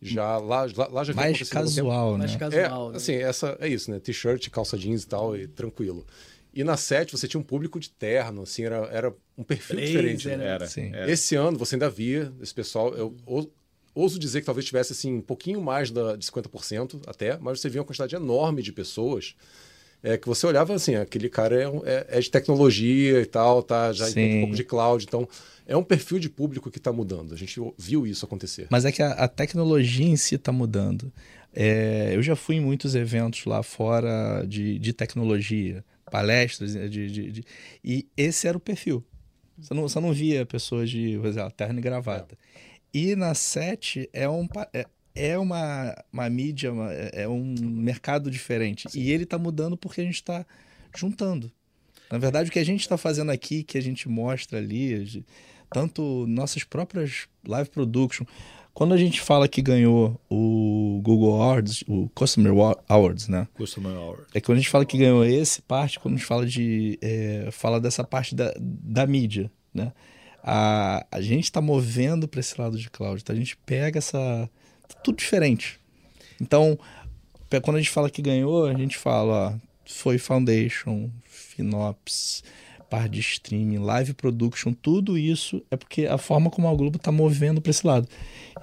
[0.00, 2.18] já lá, lá, lá já mais casual, né?
[2.18, 2.96] Mais casual, é, né?
[2.96, 3.98] assim, essa é isso, né?
[3.98, 6.06] T-shirt, calça jeans e tal, e tranquilo.
[6.52, 10.16] E na sete você tinha um público de terno, assim, era, era um perfil Blazer,
[10.16, 10.28] diferente.
[10.28, 10.46] Né?
[10.46, 10.90] Era, Sim.
[10.94, 11.10] Era.
[11.10, 13.14] Esse ano você ainda via esse pessoal, eu,
[13.94, 17.68] ouso dizer que talvez tivesse assim, um pouquinho mais da, de 50% até, mas você
[17.68, 19.34] via uma quantidade enorme de pessoas
[20.02, 23.92] é, que você olhava assim, aquele cara é, é, é de tecnologia e tal, tá,
[23.92, 24.12] já Sim.
[24.12, 25.28] entende um pouco de cloud, então
[25.66, 27.34] é um perfil de público que está mudando.
[27.34, 28.68] A gente viu isso acontecer.
[28.70, 31.12] Mas é que a, a tecnologia em si está mudando.
[31.52, 37.32] É, eu já fui em muitos eventos lá fora de, de tecnologia, palestras, de, de,
[37.32, 37.44] de,
[37.82, 39.04] e esse era o perfil.
[39.58, 42.34] Você não, você não via pessoas de, por exemplo, terno e gravata.
[42.34, 42.98] É.
[42.98, 48.30] E na SET é, um, é, é uma, uma mídia, uma, é, é um mercado
[48.30, 48.90] diferente.
[48.90, 49.00] Sim.
[49.00, 50.46] E ele está mudando porque a gente está
[50.94, 51.50] juntando.
[52.10, 55.24] Na verdade, o que a gente está fazendo aqui, que a gente mostra ali,
[55.76, 58.24] tanto nossas próprias live production,
[58.72, 62.50] quando a gente fala que ganhou o Google Awards, o Customer
[62.88, 63.46] Awards, né?
[63.52, 64.24] Customer Awards.
[64.32, 66.98] É que quando a gente fala que ganhou esse parte, quando a gente fala de
[67.02, 69.92] é, fala dessa parte da, da mídia, né?
[70.42, 74.48] A, a gente está movendo para esse lado de cloud, então a gente pega essa
[75.04, 75.78] tudo diferente.
[76.40, 76.78] Então,
[77.62, 82.42] quando a gente fala que ganhou, a gente fala, ó, foi Foundation, Finops,
[82.96, 87.12] par de streaming, live production, tudo isso é porque a forma como a Globo está
[87.12, 88.08] movendo para esse lado.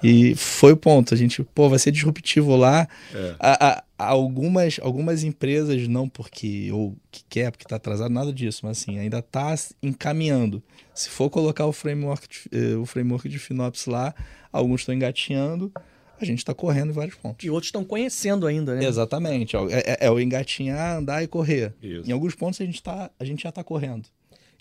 [0.02, 1.14] E foi o ponto.
[1.14, 2.88] A gente, pô, vai ser disruptivo lá.
[3.14, 3.36] É.
[3.38, 8.62] A, a, algumas, algumas empresas, não porque ou que quer, porque está atrasado, nada disso,
[8.64, 10.60] mas assim, ainda está encaminhando.
[10.92, 14.12] Se for colocar o framework, eh, o framework de Finops lá,
[14.52, 15.72] alguns estão engatinhando
[16.20, 17.44] a gente está correndo em vários pontos.
[17.44, 18.84] E outros estão conhecendo ainda, né?
[18.84, 19.56] Exatamente.
[19.56, 21.74] É, é, é, o engatinhar, andar e correr.
[21.82, 22.08] Isso.
[22.08, 24.08] Em alguns pontos a gente, tá, a gente já está correndo.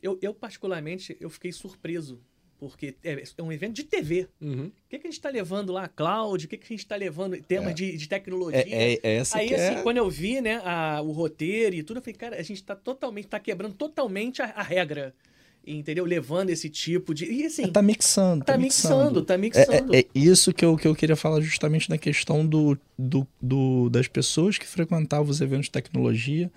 [0.03, 2.19] Eu, eu, particularmente, eu fiquei surpreso.
[2.59, 4.27] Porque é, é um evento de TV.
[4.39, 4.67] Uhum.
[4.67, 5.87] O que, que a gente está levando lá?
[5.87, 6.45] Cloud?
[6.45, 7.35] O que, que a gente está levando?
[7.41, 7.73] Temas é.
[7.73, 8.63] de, de tecnologia?
[8.65, 12.01] É, é, essa Aí, assim, quando eu vi né, a, o roteiro e tudo, eu
[12.01, 15.13] falei, cara, a gente está totalmente, está quebrando totalmente a, a regra
[15.65, 16.03] entendeu?
[16.05, 17.25] Levando esse tipo de.
[17.25, 17.63] E assim.
[17.63, 18.43] É, tá mixando.
[18.43, 19.95] Tá, tá mixando, tá mixando.
[19.95, 23.25] É, é, é, isso que eu, que eu queria falar justamente na questão do, do,
[23.41, 26.51] do, das pessoas que frequentavam os eventos de tecnologia.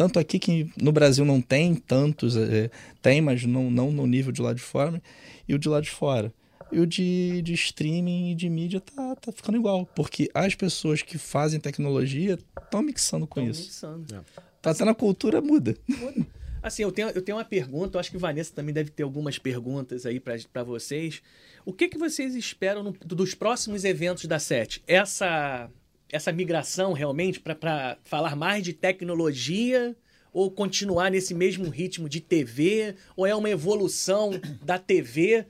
[0.00, 2.70] Tanto aqui que no Brasil não tem tantos, é,
[3.02, 5.02] tem, mas não, não no nível de lá de fora,
[5.46, 6.32] e o de lá de fora.
[6.72, 9.84] E o de, de streaming e de mídia tá, tá ficando igual.
[9.94, 13.64] Porque as pessoas que fazem tecnologia estão mixando com tão isso.
[13.64, 14.14] Mixando.
[14.14, 14.20] É.
[14.62, 15.76] Tá até na cultura muda.
[15.86, 16.26] Muda.
[16.62, 19.38] Assim, eu tenho, eu tenho uma pergunta, eu acho que Vanessa também deve ter algumas
[19.38, 21.20] perguntas aí para vocês.
[21.62, 24.82] O que, que vocês esperam no, dos próximos eventos da SET?
[24.86, 25.70] Essa,
[26.12, 29.96] essa migração realmente para falar mais de tecnologia
[30.32, 32.94] ou continuar nesse mesmo ritmo de TV?
[33.16, 34.30] Ou é uma evolução
[34.62, 35.46] da TV?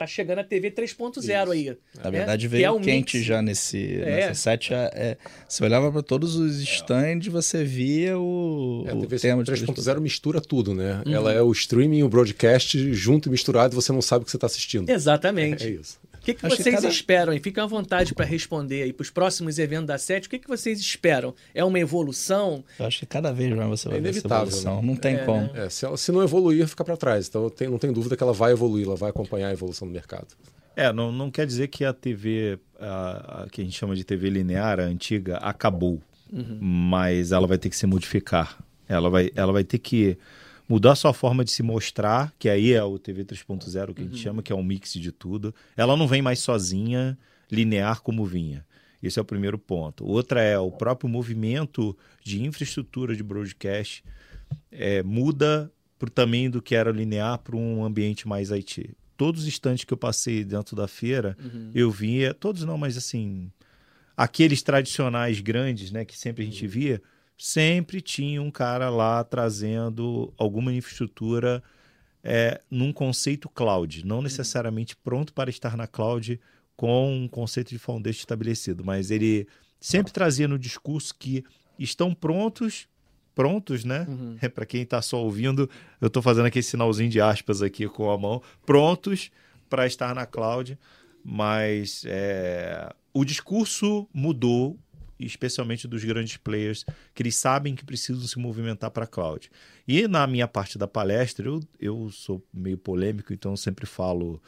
[0.00, 1.76] tá chegando a TV 3.0 aí.
[2.02, 2.18] Na né?
[2.18, 3.26] verdade, veio é um quente mix.
[3.26, 4.16] já nesse, é.
[4.16, 4.72] nessa set.
[4.72, 5.16] É, é,
[5.46, 10.40] você olhava para todos os stands, você via o, é, a TV tema 3.0 mistura
[10.40, 11.02] tudo, né?
[11.04, 11.12] Uhum.
[11.12, 14.24] Ela é o streaming e o broadcast junto e misturado e você não sabe o
[14.24, 14.88] que você está assistindo.
[14.88, 15.64] Exatamente.
[15.64, 15.98] É, é isso.
[16.20, 16.88] O que, que vocês que cada...
[16.88, 17.32] esperam?
[17.32, 20.26] E fiquem à vontade para responder aí para os próximos eventos da SET.
[20.26, 21.34] O que, que vocês esperam?
[21.54, 22.62] É uma evolução?
[22.78, 24.76] Eu acho que cada vez mais você vai é ver essa evolução.
[24.82, 24.86] Né?
[24.86, 25.52] Não tem é, como.
[25.52, 25.64] Né?
[25.66, 27.26] É, se, ela, se não evoluir, fica para trás.
[27.26, 29.94] Então tem, não tem dúvida que ela vai evoluir, ela vai acompanhar a evolução do
[29.94, 30.28] mercado.
[30.76, 34.04] É, não, não quer dizer que a TV, a, a, que a gente chama de
[34.04, 36.02] TV linear, a antiga, acabou.
[36.30, 36.58] Uhum.
[36.60, 38.58] Mas ela vai ter que se modificar.
[38.86, 40.18] Ela vai, ela vai ter que
[40.70, 44.12] mudar sua forma de se mostrar, que aí é o TV 3.0 que a gente
[44.12, 44.18] uhum.
[44.18, 45.52] chama, que é um mix de tudo.
[45.76, 47.18] Ela não vem mais sozinha,
[47.50, 48.64] linear como vinha.
[49.02, 50.06] Esse é o primeiro ponto.
[50.06, 54.04] Outra é o próprio movimento de infraestrutura de broadcast
[54.70, 58.94] é, muda pro, também do que era linear para um ambiente mais IT.
[59.16, 61.72] Todos os instantes que eu passei dentro da feira, uhum.
[61.74, 63.50] eu via, todos não, mas assim,
[64.16, 66.70] aqueles tradicionais grandes, né, que sempre a gente uhum.
[66.70, 67.02] via,
[67.40, 71.62] sempre tinha um cara lá trazendo alguma infraestrutura
[72.22, 74.22] é, num conceito cloud, não uhum.
[74.22, 76.38] necessariamente pronto para estar na cloud
[76.76, 79.48] com um conceito de foundation estabelecido, mas ele
[79.80, 81.42] sempre trazia no discurso que
[81.78, 82.86] estão prontos,
[83.34, 84.04] prontos, né?
[84.06, 84.36] Uhum.
[84.42, 88.10] É, para quem está só ouvindo, eu estou fazendo aquele sinalzinho de aspas aqui com
[88.10, 89.30] a mão, prontos
[89.70, 90.78] para estar na cloud,
[91.24, 94.78] mas é, o discurso mudou,
[95.20, 99.50] especialmente dos grandes players, que eles sabem que precisam se movimentar para a cloud.
[99.86, 104.40] E na minha parte da palestra, eu, eu sou meio polêmico, então eu sempre falo.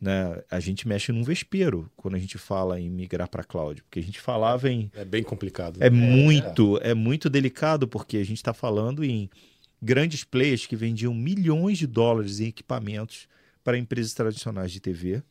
[0.00, 3.98] Né, a gente mexe num vespeiro quando a gente fala em migrar para cloud, porque
[3.98, 5.82] a gente falava em é bem complicado.
[5.82, 6.92] É, é muito, é.
[6.92, 9.28] é muito delicado porque a gente está falando em
[9.82, 13.28] grandes players que vendiam milhões de dólares em equipamentos
[13.62, 15.22] para empresas tradicionais de TV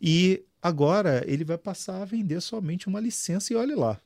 [0.00, 4.00] e agora ele vai passar a vender somente uma licença e olhe lá.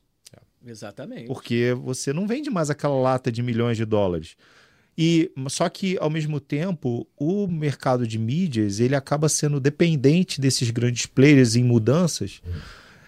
[0.65, 1.27] Exatamente.
[1.27, 4.35] Porque você não vende mais aquela lata de milhões de dólares.
[4.97, 10.69] E só que ao mesmo tempo, o mercado de mídias ele acaba sendo dependente desses
[10.71, 12.41] grandes players em mudanças.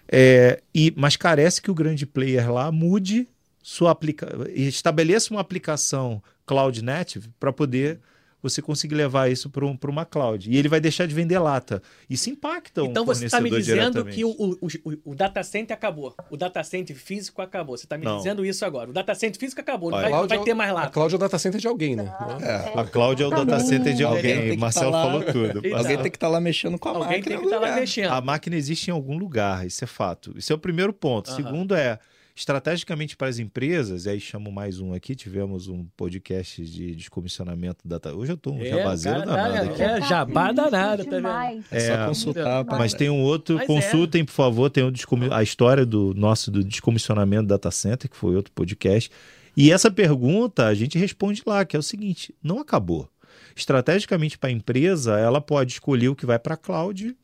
[0.07, 3.27] É, e mas carece que o grande player lá mude
[3.61, 7.99] sua aplica estabeleça uma aplicação cloud native para poder
[8.41, 10.49] você conseguir levar isso para um, uma cloud.
[10.49, 11.81] E ele vai deixar de vender lata.
[12.09, 16.15] Isso impacta Então você está me dizendo que o, o, o, o, data center acabou.
[16.29, 17.77] O data center físico acabou.
[17.77, 18.17] Você está me não.
[18.17, 18.89] dizendo isso agora.
[18.89, 19.91] O data center físico acabou.
[19.91, 20.87] Não vai, vai, é ter mais lata.
[20.87, 22.13] A cloud é o data center de alguém, né?
[22.41, 22.79] É.
[22.79, 24.57] A cloud é o data center de alguém.
[24.57, 25.61] Marcelo tá falou tudo.
[25.63, 27.35] Então, alguém tem que estar tá lá mexendo com a alguém máquina.
[27.35, 28.11] Alguém tem que estar tá lá mexendo.
[28.11, 29.65] A máquina existe em algum lugar.
[29.65, 30.33] Isso é fato.
[30.35, 31.29] Isso é o primeiro ponto.
[31.29, 31.35] Uhum.
[31.35, 31.99] Segundo é
[32.41, 37.87] Estrategicamente para as empresas, e aí chamo mais um aqui, tivemos um podcast de descomissionamento
[37.87, 37.99] da.
[38.15, 39.53] Hoje eu estou um é, jabazeiro danado.
[39.53, 39.81] É, aqui.
[39.83, 41.63] é jabá danado, tá vendo?
[41.69, 42.65] É, só consultar.
[42.65, 43.67] Mas tem um outro, mas é.
[43.67, 44.25] consultem, é.
[44.25, 44.91] por favor, tem um
[45.31, 49.11] a história do nosso do descomissionamento data center, que foi outro podcast.
[49.55, 53.07] E essa pergunta a gente responde lá, que é o seguinte: não acabou.
[53.55, 57.15] Estrategicamente para a empresa, ela pode escolher o que vai para a cloud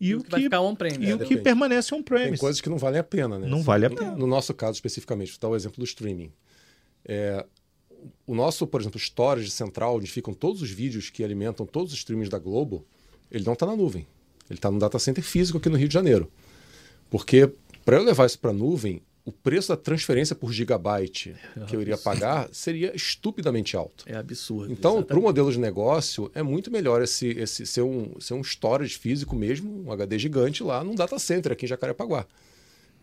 [0.00, 1.04] e, o que, vai ficar on-premise.
[1.04, 2.30] E é, o que permanece on-premise.
[2.30, 3.46] Tem coisas que não valem a pena, né?
[3.46, 4.12] Não vale a pena.
[4.12, 6.32] No nosso caso, especificamente, vou dar o exemplo do streaming.
[7.04, 7.44] É,
[8.26, 11.98] o nosso, por exemplo, storage central, onde ficam todos os vídeos que alimentam todos os
[11.98, 12.86] streamings da Globo,
[13.30, 14.06] ele não está na nuvem.
[14.48, 16.30] Ele está no data center físico aqui no Rio de Janeiro.
[17.10, 17.52] Porque
[17.84, 21.76] para eu levar isso para a nuvem, o preço da transferência por gigabyte é que
[21.76, 24.04] eu iria pagar seria estupidamente alto.
[24.06, 24.72] É absurdo.
[24.72, 28.42] Então, para o modelo de negócio, é muito melhor esse, esse ser, um, ser um
[28.42, 32.26] storage físico mesmo, um HD gigante lá num data center aqui em Jacarepaguá.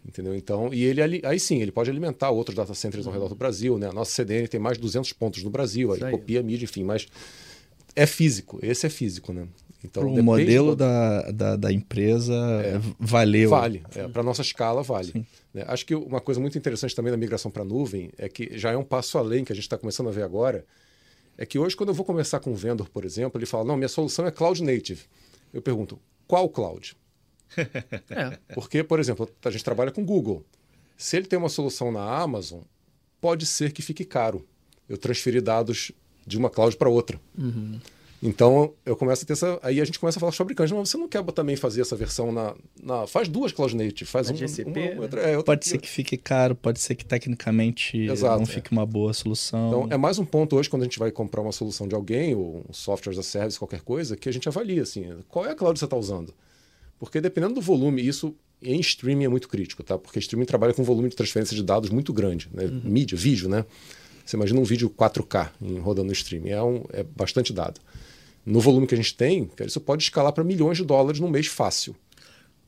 [0.06, 0.36] Entendeu?
[0.36, 3.78] Então, e ele aí sim, ele pode alimentar outros data centers ao redor do Brasil,
[3.78, 3.88] né?
[3.88, 6.84] A nossa CDN tem mais de 200 pontos no Brasil, aí, aí copia mídia, enfim,
[6.84, 7.08] mas
[7.96, 9.48] é físico, esse é físico, né?
[9.84, 10.78] Então, o modelo do...
[10.78, 13.50] da, da, da, empresa é, valeu.
[13.50, 15.12] Vale, é, para nossa escala vale.
[15.14, 15.26] Né?
[15.68, 18.72] Acho que uma coisa muito interessante também da migração para a nuvem é que já
[18.72, 20.66] é um passo além que a gente está começando a ver agora.
[21.38, 23.78] É que hoje, quando eu vou conversar com um vendedor, por exemplo, ele fala: Não,
[23.78, 25.04] minha solução é cloud native.
[25.54, 26.96] Eu pergunto: qual cloud?
[28.10, 28.38] é.
[28.54, 30.46] Porque, por exemplo, a gente trabalha com Google.
[30.98, 32.62] Se ele tem uma solução na Amazon,
[33.22, 34.46] pode ser que fique caro
[34.90, 35.92] eu transferir dados
[36.26, 37.20] de uma cloud para outra.
[37.38, 37.80] Uhum.
[38.22, 39.60] Então eu começo a ter essa.
[39.62, 41.82] Aí a gente começa a falar com os fabricantes, mas você não quer também fazer
[41.82, 42.56] essa versão na.
[42.82, 45.00] na faz duas Cloud Native, faz um, GCP, uma, né?
[45.00, 48.72] outra, é, outra, Pode ser que fique caro, pode ser que tecnicamente Exato, não fique
[48.72, 49.68] uma boa solução.
[49.68, 52.34] Então é mais um ponto hoje quando a gente vai comprar uma solução de alguém,
[52.34, 55.56] ou um software da service, qualquer coisa, que a gente avalia assim, qual é a
[55.56, 56.34] cloud que você está usando.
[57.00, 59.96] Porque dependendo do volume, isso em streaming é muito crítico, tá?
[60.00, 62.64] Porque streaming trabalha com volume de transferência de dados muito grande, né?
[62.64, 62.82] Uhum.
[62.84, 63.64] Mídia, vídeo, né?
[64.26, 67.80] Você imagina um vídeo 4K em, rodando no streaming, é, um, é bastante dado
[68.48, 71.48] no volume que a gente tem, isso pode escalar para milhões de dólares num mês
[71.48, 71.94] fácil.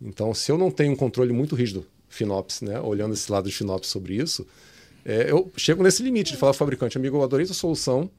[0.02, 3.56] Então, se eu não tenho um controle muito rígido, FinOps, né, olhando esse lado de
[3.56, 4.46] FinOps sobre isso,
[5.06, 8.12] é, eu chego nesse limite de falar ao fabricante, amigo, eu adorei a solução,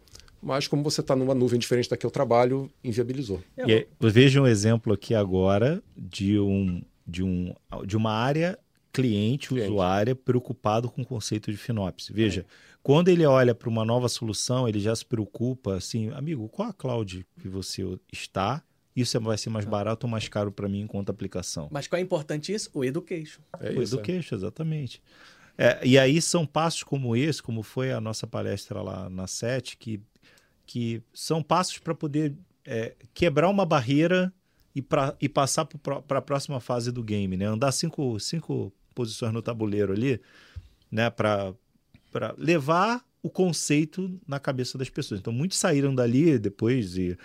[0.42, 3.42] mas como você está numa nuvem diferente da que eu trabalho, inviabilizou.
[3.58, 8.58] E aí, veja um exemplo aqui agora de, um, de, um, de uma área
[8.90, 9.70] cliente, cliente.
[9.70, 12.08] usuária, preocupado com o conceito de FinOps.
[12.10, 12.44] Veja, é
[12.82, 16.72] quando ele olha para uma nova solução, ele já se preocupa assim, amigo, qual a
[16.72, 18.62] cloud que você está?
[18.96, 21.68] Isso vai ser mais barato ou mais caro para mim enquanto aplicação?
[21.70, 22.70] Mas qual é importante isso?
[22.74, 23.40] O education.
[23.60, 24.38] É o isso, education, é.
[24.38, 25.02] exatamente.
[25.56, 29.76] É, e aí são passos como esse, como foi a nossa palestra lá na SET,
[29.76, 30.00] que,
[30.66, 34.32] que são passos para poder é, quebrar uma barreira
[34.74, 37.44] e, pra, e passar para a próxima fase do game, né?
[37.44, 40.20] Andar cinco, cinco posições no tabuleiro ali,
[40.90, 41.10] né?
[41.10, 41.54] Para
[42.10, 45.20] para levar o conceito na cabeça das pessoas.
[45.20, 47.16] Então, muitos saíram dali depois e.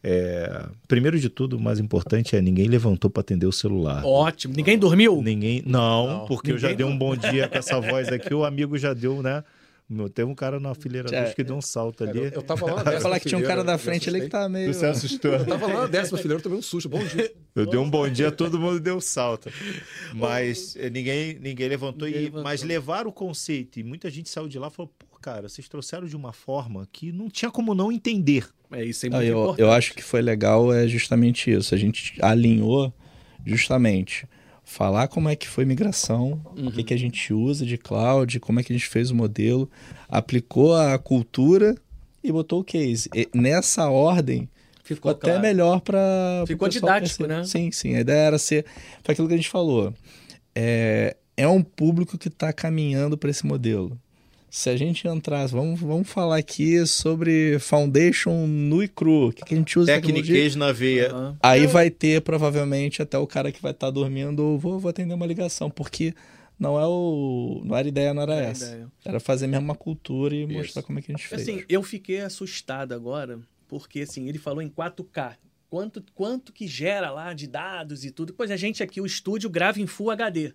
[0.00, 4.04] É, primeiro de tudo, o mais importante é ninguém levantou para atender o celular.
[4.04, 4.54] Ótimo.
[4.54, 5.20] Ninguém dormiu?
[5.20, 5.60] Ninguém.
[5.66, 8.32] Não, não porque ninguém eu já dei um bom dia com essa voz aqui.
[8.32, 9.42] O amigo já deu, né?
[10.14, 12.18] Tem um cara na fileira é, que deu um salto ali.
[12.18, 14.28] Eu, eu tava lá Eu ia falar que tinha um cara da frente ali que
[14.28, 14.72] tava meio.
[14.72, 15.32] Você assustou.
[15.32, 16.90] Eu tava lá na décima fileira, eu tomei um susto.
[16.90, 17.32] Bom dia.
[17.54, 19.50] Eu dei um bom dia, todo mundo deu um salto.
[20.14, 22.06] Mas eh, ninguém, ninguém levantou.
[22.06, 22.44] Ninguém e, levantou.
[22.44, 23.80] Mas levaram o conceito.
[23.80, 26.86] E muita gente saiu de lá e falou: pô, cara, vocês trouxeram de uma forma
[26.92, 28.46] que não tinha como não entender.
[28.70, 29.60] É isso é muito ah, eu, importante.
[29.62, 31.74] Eu acho que foi legal é justamente isso.
[31.74, 32.92] A gente alinhou
[33.46, 34.26] justamente
[34.68, 36.68] falar como é que foi migração, uhum.
[36.68, 39.14] o que, que a gente usa de cloud, como é que a gente fez o
[39.14, 39.68] modelo,
[40.06, 41.74] aplicou a cultura
[42.22, 43.08] e botou o case.
[43.14, 44.46] E nessa ordem,
[44.84, 45.40] ficou, ficou até claro.
[45.40, 46.44] melhor para.
[46.46, 47.28] Ficou didático, perceber.
[47.28, 47.44] né?
[47.44, 47.94] Sim, sim.
[47.96, 48.66] A ideia era ser.
[49.02, 49.94] Foi aquilo que a gente falou.
[50.54, 53.98] É, é um público que está caminhando para esse modelo
[54.50, 59.44] se a gente entrasse, vamos, vamos falar aqui sobre Foundation nu e cru, o que,
[59.44, 61.14] que a gente usa Técnicas na veia.
[61.14, 61.36] Uhum.
[61.42, 64.88] Aí vai ter provavelmente até o cara que vai estar tá dormindo, ou vou, vou
[64.88, 66.14] atender uma ligação, porque
[66.58, 67.62] não é o.
[67.64, 68.66] Não era ideia, não era é essa.
[68.66, 68.92] Ideia.
[69.04, 70.52] Era fazer mesmo uma cultura e Isso.
[70.52, 71.42] mostrar como é que a gente fez.
[71.42, 73.38] Assim, eu fiquei assustado agora,
[73.68, 75.36] porque assim, ele falou em 4K.
[75.70, 78.32] Quanto, quanto que gera lá de dados e tudo.
[78.32, 80.54] Pois a gente aqui, o estúdio, grava em Full HD.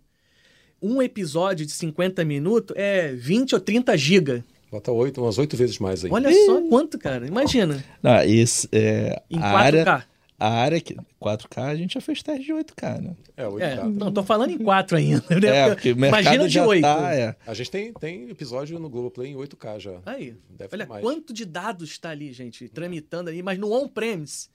[0.84, 4.43] Um episódio de 50 minutos é 20 ou 30 GB.
[4.69, 6.11] Bota oito, umas oito vezes mais aí.
[6.11, 7.25] Olha só quanto, cara.
[7.25, 7.81] Imagina.
[8.01, 9.43] Não, isso, é, em 4K.
[9.43, 10.07] Área,
[10.38, 13.15] a área que 4K a gente já fez teste de 8K, né?
[13.38, 13.61] É, 8K.
[13.61, 15.23] É, não, tô falando em 4 ainda.
[15.39, 15.47] Né?
[15.47, 16.81] É, porque o Imagina de 8.
[16.81, 17.34] Tá, é.
[17.47, 19.99] A gente tem, tem episódio no Globoplay em 8K já.
[20.05, 20.36] Aí.
[20.49, 24.49] Deve Olha quanto de dados está ali, gente, tramitando ali, mas no on-premise.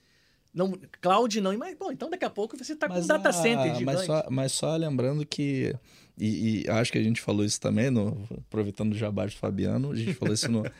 [0.53, 1.57] Não, cloud não.
[1.57, 3.85] Mas, bom, então daqui a pouco você está com um data center gigante.
[3.85, 5.73] Mas só, mas só lembrando que
[6.19, 8.17] e, e, acho que a gente falou isso também, no,
[8.47, 10.63] aproveitando o jabá de Fabiano, a gente falou isso no.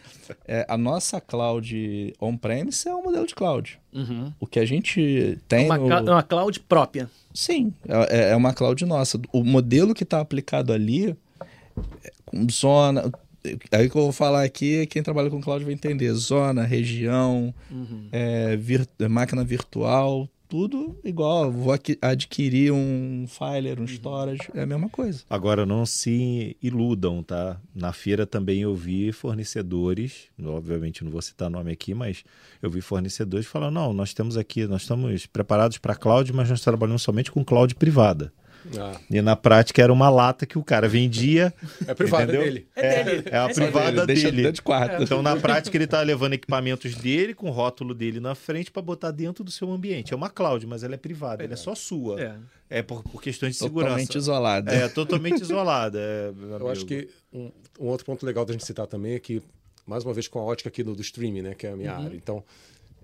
[0.48, 3.80] É, a nossa cloud on-premise é um modelo de cloud.
[3.92, 4.32] Uhum.
[4.40, 5.66] O que a gente tem.
[5.66, 6.12] É uma, no...
[6.12, 7.10] uma cloud própria.
[7.34, 9.20] Sim, é, é uma cloud nossa.
[9.32, 11.16] O modelo que está aplicado ali,
[12.26, 13.12] com zona.
[13.72, 16.14] Aí que eu vou falar aqui, quem trabalha com cloud vai entender.
[16.14, 18.08] Zona, região, uhum.
[18.12, 21.52] é, vir, máquina virtual, tudo igual.
[21.52, 23.88] Vou adquirir um filer, um uhum.
[23.88, 25.24] storage, é a mesma coisa.
[25.30, 27.62] Agora, não se iludam, tá?
[27.74, 32.24] Na feira também eu vi fornecedores, obviamente não vou citar nome aqui, mas
[32.62, 36.62] eu vi fornecedores falando: não, nós temos aqui, nós estamos preparados para cloud, mas nós
[36.62, 38.34] trabalhamos somente com cloud privada.
[38.78, 39.00] Ah.
[39.10, 41.54] E na prática era uma lata que o cara vendia.
[41.88, 42.68] É privada é dele.
[42.76, 43.24] É, dele.
[43.26, 44.32] é, é a é privada dele.
[44.32, 44.52] dele.
[44.52, 45.02] De quarto.
[45.02, 48.82] Então na prática ele tá levando equipamentos dele com o rótulo dele na frente para
[48.82, 50.14] botar dentro do seu ambiente.
[50.14, 51.46] É uma cloud, mas ela é privada, é.
[51.46, 52.22] ela é só sua.
[52.22, 52.36] É,
[52.70, 54.08] é por, por questões de totalmente segurança.
[54.08, 54.72] Totalmente isolada.
[54.72, 56.00] É, totalmente isolada.
[56.00, 59.42] É, Eu acho que um, um, outro ponto legal da gente citar também é que,
[59.86, 61.98] mais uma vez com a ótica aqui do, do streaming, né, que é a minha
[61.98, 62.06] uhum.
[62.06, 62.16] área.
[62.16, 62.44] Então,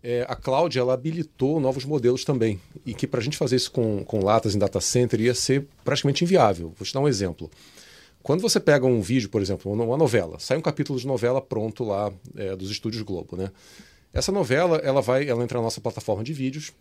[0.05, 2.61] é, a cloud ela habilitou novos modelos também.
[2.85, 5.65] E que para a gente fazer isso com, com latas em data center ia ser
[5.83, 6.71] praticamente inviável.
[6.77, 7.49] Vou te dar um exemplo.
[8.21, 11.83] Quando você pega um vídeo, por exemplo, uma novela, sai um capítulo de novela pronto
[11.83, 13.51] lá é, dos estúdios Globo, né?
[14.13, 16.71] Essa novela ela vai, ela entra na nossa plataforma de vídeos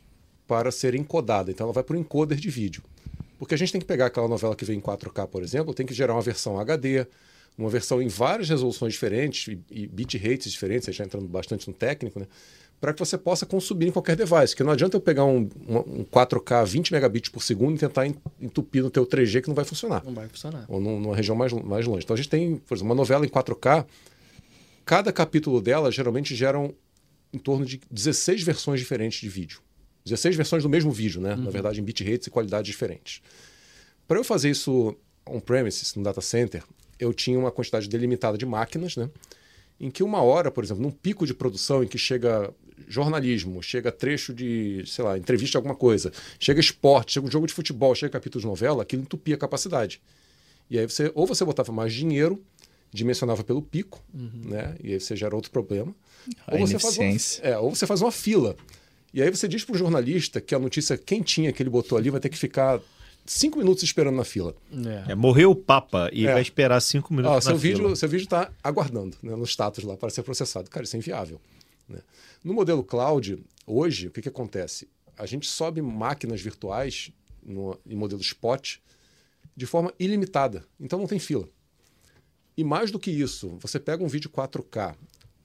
[0.47, 1.51] para ser encodada.
[1.51, 2.83] Então ela vai para o encoder de vídeo.
[3.39, 5.87] Porque a gente tem que pegar aquela novela que vem em 4K, por exemplo, tem
[5.87, 7.07] que gerar uma versão HD,
[7.57, 11.75] uma versão em várias resoluções diferentes e, e bit rates diferentes, já entrando bastante no
[11.75, 12.27] técnico, né?
[12.85, 14.55] Para que você possa consumir em qualquer device.
[14.55, 18.07] Que não adianta eu pegar um, um 4K 20 megabits por segundo e tentar
[18.39, 20.05] entupir no teu 3G que não vai funcionar.
[20.05, 20.67] Não vai funcionar.
[20.69, 22.05] Ou numa região mais, mais longe.
[22.05, 23.87] Então a gente tem, por exemplo, uma novela em 4K,
[24.85, 26.75] cada capítulo dela geralmente geram
[27.33, 29.63] em torno de 16 versões diferentes de vídeo.
[30.05, 31.37] 16 versões do mesmo vídeo, né?
[31.37, 31.45] Uhum.
[31.45, 33.23] Na verdade, em bitrates e qualidades diferentes.
[34.07, 34.95] Para eu fazer isso
[35.27, 36.63] on-premises, no data center,
[36.99, 39.09] eu tinha uma quantidade delimitada de máquinas, né?
[39.81, 42.53] Em que uma hora, por exemplo, num pico de produção em que chega
[42.89, 47.53] jornalismo, chega trecho de, sei lá, entrevista alguma coisa, chega esporte, chega um jogo de
[47.53, 50.01] futebol, chega capítulo de novela, aquilo entupia a capacidade.
[50.71, 52.43] E aí você, ou você botava mais dinheiro,
[52.93, 54.31] dimensionava pelo pico, uhum.
[54.45, 54.77] né?
[54.83, 55.95] E aí você gera outro problema.
[56.47, 58.57] A ou você, faz uma, é, ou você faz uma fila.
[59.13, 62.11] E aí você diz para o jornalista que a notícia quentinha que ele botou ali
[62.11, 62.81] vai ter que ficar
[63.27, 64.55] cinco minutos esperando na fila.
[65.07, 65.13] É.
[65.13, 66.33] É, morreu o Papa e é.
[66.33, 67.83] vai esperar cinco minutos ah, na seu fila.
[67.83, 70.71] Vídeo, seu vídeo está aguardando né, no status lá para ser processado.
[70.71, 71.41] Cara, isso é inviável.
[71.89, 72.01] Né?
[72.43, 74.89] No modelo cloud, hoje, o que, que acontece?
[75.17, 77.13] A gente sobe máquinas virtuais
[77.43, 78.79] no, em modelo spot
[79.57, 80.65] de forma ilimitada.
[80.81, 81.49] Então não tem fila.
[82.57, 84.95] E mais do que isso, você pega um vídeo 4K,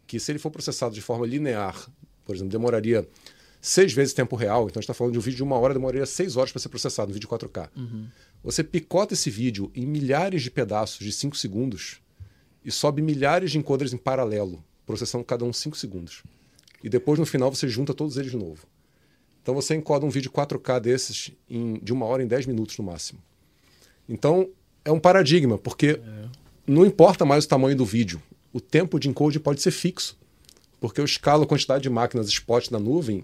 [0.06, 1.90] que se ele for processado de forma linear,
[2.26, 3.08] por exemplo, demoraria
[3.62, 4.64] seis vezes tempo real.
[4.64, 6.62] Então a gente está falando de um vídeo de uma hora, demoraria seis horas para
[6.62, 7.70] ser processado, um vídeo 4K.
[7.76, 8.08] Uhum.
[8.44, 12.00] Você picota esse vídeo em milhares de pedaços de 5 segundos
[12.64, 16.24] e sobe milhares de encoders em paralelo, processando cada um 5 segundos
[16.84, 18.66] e depois no final você junta todos eles de novo.
[19.40, 22.84] Então você encoda um vídeo 4K desses em, de uma hora em 10 minutos no
[22.84, 23.22] máximo.
[24.08, 24.50] Então
[24.84, 26.30] é um paradigma, porque é.
[26.66, 28.20] não importa mais o tamanho do vídeo,
[28.52, 30.18] o tempo de encode pode ser fixo,
[30.80, 33.24] porque eu escalo a quantidade de máquinas spot na nuvem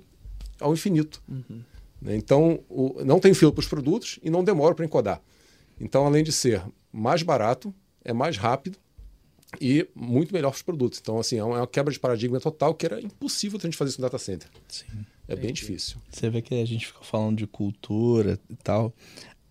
[0.60, 1.20] ao infinito.
[1.28, 1.64] Uhum.
[2.00, 2.16] Né?
[2.16, 5.20] Então o, não tem fila para os produtos e não demora para encodar.
[5.82, 6.62] Então, além de ser
[6.94, 8.78] mais barato, é mais rápido
[9.62, 11.00] e muito melhor para os produtos.
[11.02, 14.02] Então, assim, é uma quebra de paradigma total que era impossível a gente fazer isso
[14.02, 14.50] no data center.
[14.68, 14.86] Sim.
[15.28, 15.98] É bem difícil.
[16.10, 18.94] Você vê que a gente fica falando de cultura e tal.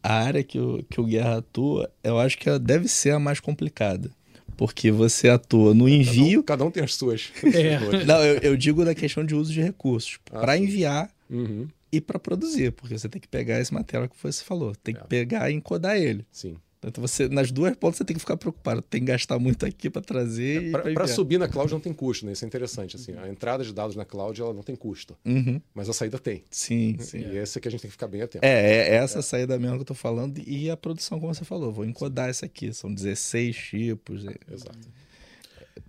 [0.02, 3.40] A área que o, que o Guerra atua, eu acho que deve ser a mais
[3.40, 4.10] complicada.
[4.56, 6.44] Porque você atua no envio.
[6.44, 7.32] Cada um, cada um tem as suas.
[7.42, 8.04] É.
[8.04, 10.18] Não, eu, eu, digo da questão de uso de recursos.
[10.30, 11.66] Ah, para enviar uhum.
[11.90, 12.70] e para produzir.
[12.70, 14.74] Porque você tem que pegar esse material que você falou.
[14.76, 15.04] Tem que é.
[15.04, 16.24] pegar e encodar ele.
[16.30, 16.56] Sim
[16.86, 19.88] Então você, nas duas pontas você tem que ficar preocupado, tem que gastar muito aqui
[19.88, 20.74] para trazer.
[20.74, 22.32] É, para subir na cloud não tem custo, né?
[22.32, 22.96] Isso é interessante.
[22.96, 25.60] Assim, a entrada de dados na cloud ela não tem custo, uhum.
[25.74, 26.44] mas a saída tem.
[26.50, 27.18] Sim, sim.
[27.18, 28.44] E esse é que a gente tem que ficar bem atento.
[28.44, 29.22] É, é essa é.
[29.22, 31.72] saída mesmo que eu tô falando e a produção, como você falou.
[31.72, 34.24] Vou encodar essa aqui, são 16 tipos.
[34.50, 34.78] Exato.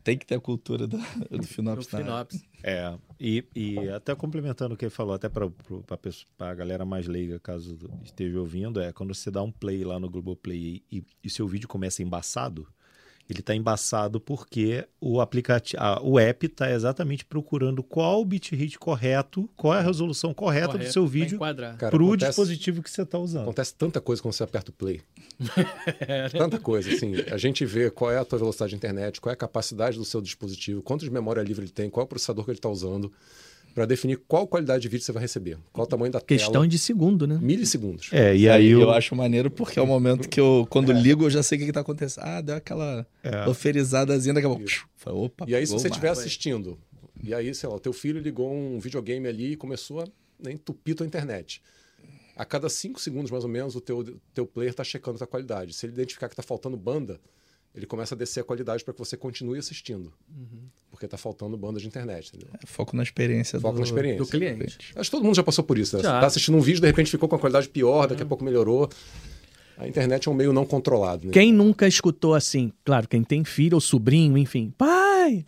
[0.03, 0.97] Tem que ter a cultura do,
[1.29, 1.87] do Finops.
[1.87, 2.43] Do Finops.
[2.67, 5.47] É, e, e até complementando o que ele falou, até para
[6.39, 10.09] a galera mais leiga, caso esteja ouvindo, é quando você dá um play lá no
[10.09, 12.67] Globoplay e, e seu vídeo começa embaçado,
[13.29, 19.49] ele está embaçado porque o aplicativo, o app está exatamente procurando qual o bitrate correto,
[19.55, 23.17] qual é a resolução correta correto, do seu vídeo para o dispositivo que você está
[23.17, 23.43] usando.
[23.43, 25.01] Acontece tanta coisa quando você aperta o play.
[26.37, 27.15] tanta coisa, assim.
[27.31, 30.05] A gente vê qual é a tua velocidade de internet, qual é a capacidade do
[30.05, 32.69] seu dispositivo, quantos de memória livre ele tem, qual é o processador que ele está
[32.69, 33.11] usando
[33.75, 36.63] para definir qual qualidade de vídeo você vai receber, qual o tamanho da Questão tela.
[36.63, 37.37] Questão de segundo, né?
[37.41, 38.09] Milissegundos.
[38.13, 38.79] É, e aí eu...
[38.79, 40.95] eu acho maneiro porque é o momento que eu, quando é.
[40.95, 42.23] ligo, eu já sei o que, está acontecendo.
[42.23, 43.45] Ah, deu aquela é.
[43.49, 44.63] oferizadazinha, daqui a pouco.
[45.07, 46.79] Opa, e aí, se você estiver assistindo,
[47.21, 50.05] e aí, sei lá, o teu filho ligou um videogame ali e começou a
[50.39, 51.61] né, entupir tua internet.
[52.33, 55.73] A cada cinco segundos, mais ou menos, o teu, teu player está checando a qualidade.
[55.73, 57.19] Se ele identificar que está faltando banda,
[57.75, 60.13] ele começa a descer a qualidade para que você continue assistindo.
[60.29, 60.69] Uhum.
[60.89, 62.31] Porque está faltando banda de internet.
[62.63, 64.77] É, foco na experiência, foco do, na experiência do cliente.
[64.95, 65.97] Acho que todo mundo já passou por isso.
[65.97, 66.01] Né?
[66.01, 68.29] Está assistindo um vídeo, de repente ficou com a qualidade pior, daqui a uhum.
[68.29, 68.89] pouco melhorou.
[69.77, 71.27] A internet é um meio não controlado.
[71.27, 71.33] Né?
[71.33, 72.71] Quem nunca escutou assim?
[72.85, 74.73] Claro, quem tem filho ou sobrinho, enfim.
[74.77, 75.45] Pai,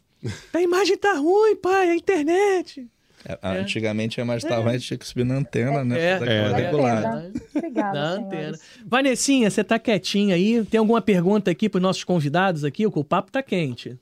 [0.54, 2.86] a imagem tá ruim, pai, a internet.
[3.28, 3.60] É, é.
[3.60, 6.00] Antigamente a imagem estava ruim, tinha que subir na antena, né?
[6.00, 6.54] É, é.
[6.54, 7.26] regular.
[7.54, 8.58] Obrigada, na antena.
[8.86, 10.64] Vanessinha, você tá quietinha aí?
[10.64, 12.88] Tem alguma pergunta aqui para os nossos convidados aqui?
[12.88, 14.00] O papo tá quente.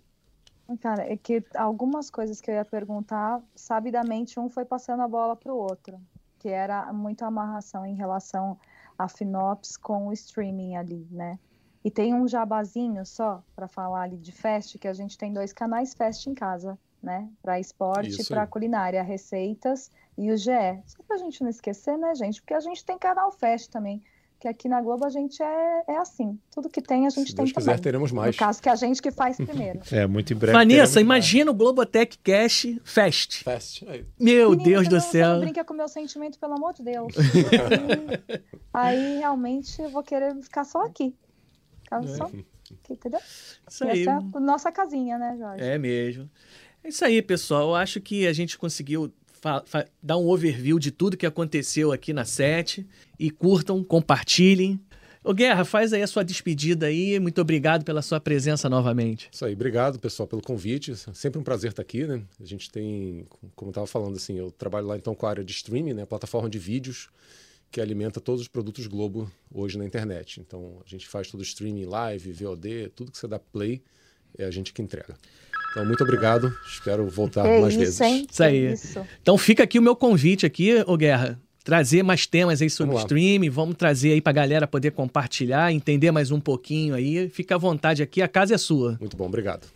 [0.80, 5.36] Cara, é que algumas coisas que eu ia perguntar, sabidamente um foi passando a bola
[5.36, 6.00] para o outro,
[6.40, 8.58] que era muito amarração em relação
[8.98, 11.40] a Finops com o streaming ali, né?
[11.84, 15.54] E tem um jabazinho só para falar ali de Fest, que a gente tem dois
[15.54, 17.30] canais Fest em casa, né?
[17.41, 20.49] Para esporte para culinária, receitas e o GE.
[20.86, 22.41] Só para a gente não esquecer, né, gente?
[22.41, 24.01] Porque a gente tem canal Fest também.
[24.38, 26.38] Que aqui na Globo a gente é, é assim.
[26.51, 27.84] Tudo que tem, a gente Se tem Deus quiser, também.
[27.84, 28.36] teremos mais.
[28.36, 29.80] No caso que a gente que faz primeiro.
[29.91, 30.58] é, muito em breve.
[30.58, 31.56] Vanessa, imagina mais.
[31.56, 33.43] o Globotech Cash Fest.
[33.43, 33.84] Fest.
[34.20, 35.36] Meu Menino, Deus do céu.
[35.36, 37.14] Não brinca com o meu sentimento, pelo amor de Deus.
[38.74, 41.16] aí, realmente eu vou querer ficar só aqui.
[41.84, 42.08] Ficar é.
[42.08, 42.45] só aqui,
[42.89, 43.22] entendeu?
[43.70, 44.01] Isso aí.
[44.01, 45.64] Essa é a nossa casinha, né, Jorge?
[45.64, 46.30] É mesmo.
[46.86, 47.70] É isso aí, pessoal.
[47.70, 49.12] Eu acho que a gente conseguiu
[50.04, 52.86] dar um overview de tudo que aconteceu aqui na SET.
[53.18, 54.80] E curtam, compartilhem.
[55.24, 57.20] Ô Guerra, faz aí a sua despedida aí.
[57.20, 59.30] Muito obrigado pela sua presença novamente.
[59.32, 60.94] Isso aí, obrigado, pessoal, pelo convite.
[61.12, 62.22] Sempre um prazer estar aqui, né?
[62.40, 63.26] A gente tem,
[63.56, 66.06] como eu estava falando, assim, eu trabalho lá então com a área de streaming, né?
[66.06, 67.10] Plataforma de vídeos
[67.72, 70.40] que alimenta todos os produtos Globo hoje na internet.
[70.40, 73.82] Então, a gente faz todo o streaming, live, VOD, tudo que você dá play,
[74.38, 75.16] é a gente que entrega.
[75.76, 76.58] Então, muito obrigado.
[76.66, 78.00] Espero voltar que mais isso, vezes.
[78.00, 78.26] Hein?
[78.32, 78.72] Isso aí.
[78.72, 79.06] Isso.
[79.22, 81.38] Então, fica aqui o meu convite aqui, ô Guerra.
[81.66, 86.12] Trazer mais temas aí sobre vamos streaming, vamos trazer aí pra galera poder compartilhar, entender
[86.12, 87.28] mais um pouquinho aí.
[87.28, 88.96] Fica à vontade aqui, a casa é sua.
[89.02, 89.68] Muito bom, obrigado.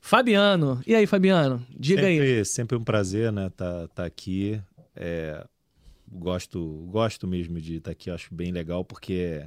[0.00, 1.64] Fabiano, e aí, Fabiano?
[1.70, 2.44] Diga sempre, aí.
[2.44, 4.60] Sempre um prazer, né, tá, tá aqui.
[4.94, 5.42] É,
[6.12, 9.42] gosto, gosto mesmo de estar tá aqui, acho bem legal, porque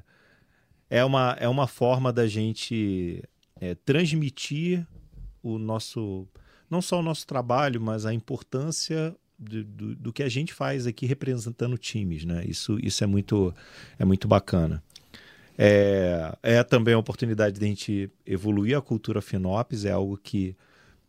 [0.90, 3.22] é uma, é uma forma da gente
[3.60, 4.88] é, transmitir
[5.42, 6.28] o nosso
[6.70, 10.86] não só o nosso trabalho, mas a importância do, do, do, que a gente faz
[10.86, 12.44] aqui representando times, né?
[12.46, 13.54] Isso, isso é muito
[13.98, 14.84] é muito bacana.
[15.58, 20.56] É, é também a oportunidade de a gente evoluir a cultura Finops, é algo que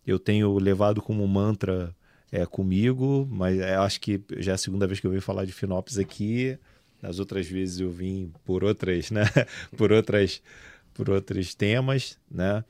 [0.06, 1.94] eu tenho levado como mantra
[2.32, 5.44] é, comigo, mas é, acho que já é a segunda vez que eu venho falar
[5.44, 6.58] de Finops aqui.
[7.02, 9.24] Nas outras vezes eu vim por outras, né?
[9.76, 10.42] por outras
[10.92, 12.64] por outros temas, né?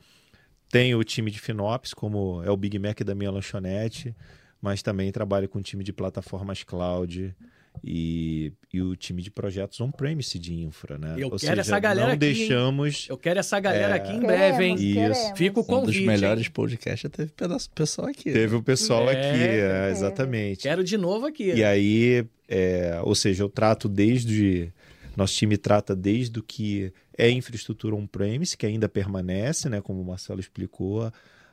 [0.71, 4.15] Tenho o time de Finops, como é o Big Mac da minha lanchonete,
[4.63, 7.35] mas também trabalho com o time de plataformas cloud
[7.83, 11.15] e, e o time de projetos on-premise de infra, né?
[11.17, 12.21] Eu Ou quero seja, essa galera não aqui.
[12.21, 13.07] deixamos.
[13.09, 13.97] Eu quero essa galera é...
[13.97, 14.77] aqui em breve, hein?
[14.77, 15.35] Queremos, Isso.
[15.35, 15.99] Fica o convite.
[15.99, 18.33] Um dos melhores podcasts já teve o pessoal aqui.
[18.33, 19.13] Teve o pessoal é...
[19.13, 20.63] aqui, é, exatamente.
[20.63, 21.53] Quero de novo aqui.
[21.53, 24.73] E aí, é, ou seja, eu trato desde
[25.17, 30.05] nosso time trata desde o que é infraestrutura on-premise, que ainda permanece, né, como o
[30.05, 31.13] Marcelo explicou,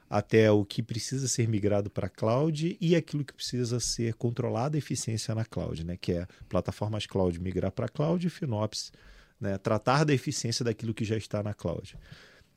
[0.10, 4.80] até o que precisa ser migrado para cloud e aquilo que precisa ser controlado a
[4.80, 8.92] eficiência na cloud, né, que é plataformas cloud migrar para cloud e FinOps
[9.40, 11.96] né, tratar da eficiência daquilo que já está na cloud.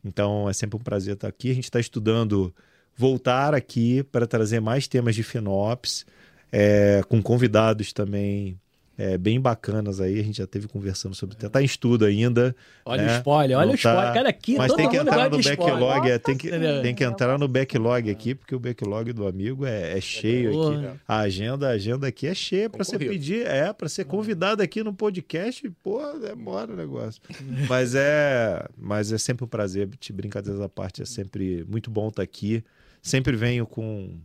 [0.05, 1.51] Então é sempre um prazer estar aqui.
[1.51, 2.55] A gente está estudando
[2.97, 6.07] voltar aqui para trazer mais temas de FinOps,
[6.51, 8.59] é, com convidados também
[9.01, 10.21] é, bem bacanas aí.
[10.21, 11.35] A gente já teve conversando sobre.
[11.35, 12.55] Tá em estudo ainda.
[12.85, 13.15] Olha né?
[13.15, 14.03] o spoiler, olha Não o spoiler.
[14.03, 14.13] Tá...
[14.13, 16.11] Cara, aqui Mas tem que entrar no backlog.
[16.11, 16.51] É, tem, que,
[16.83, 20.99] tem que entrar no backlog aqui, porque o backlog do amigo é, é cheio aqui.
[21.09, 24.85] A agenda, a agenda aqui é cheia para você pedir, é, para ser convidado aqui
[24.85, 25.67] no podcast.
[25.83, 27.23] Pô, demora o negócio.
[27.67, 32.09] mas é, mas é sempre um prazer, te brincadeiras à parte, é sempre muito bom
[32.09, 32.63] estar tá aqui.
[33.01, 34.19] Sempre venho com,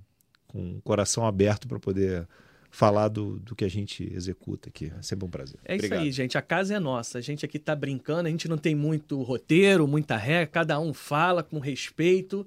[0.50, 2.28] com o coração aberto para poder
[2.76, 4.92] falar do, do que a gente executa aqui.
[4.98, 5.58] É sempre um prazer.
[5.64, 6.00] É Obrigado.
[6.00, 6.38] isso aí, gente.
[6.38, 7.18] A casa é nossa.
[7.18, 10.94] A gente aqui está brincando, a gente não tem muito roteiro, muita regra, cada um
[10.94, 12.46] fala com respeito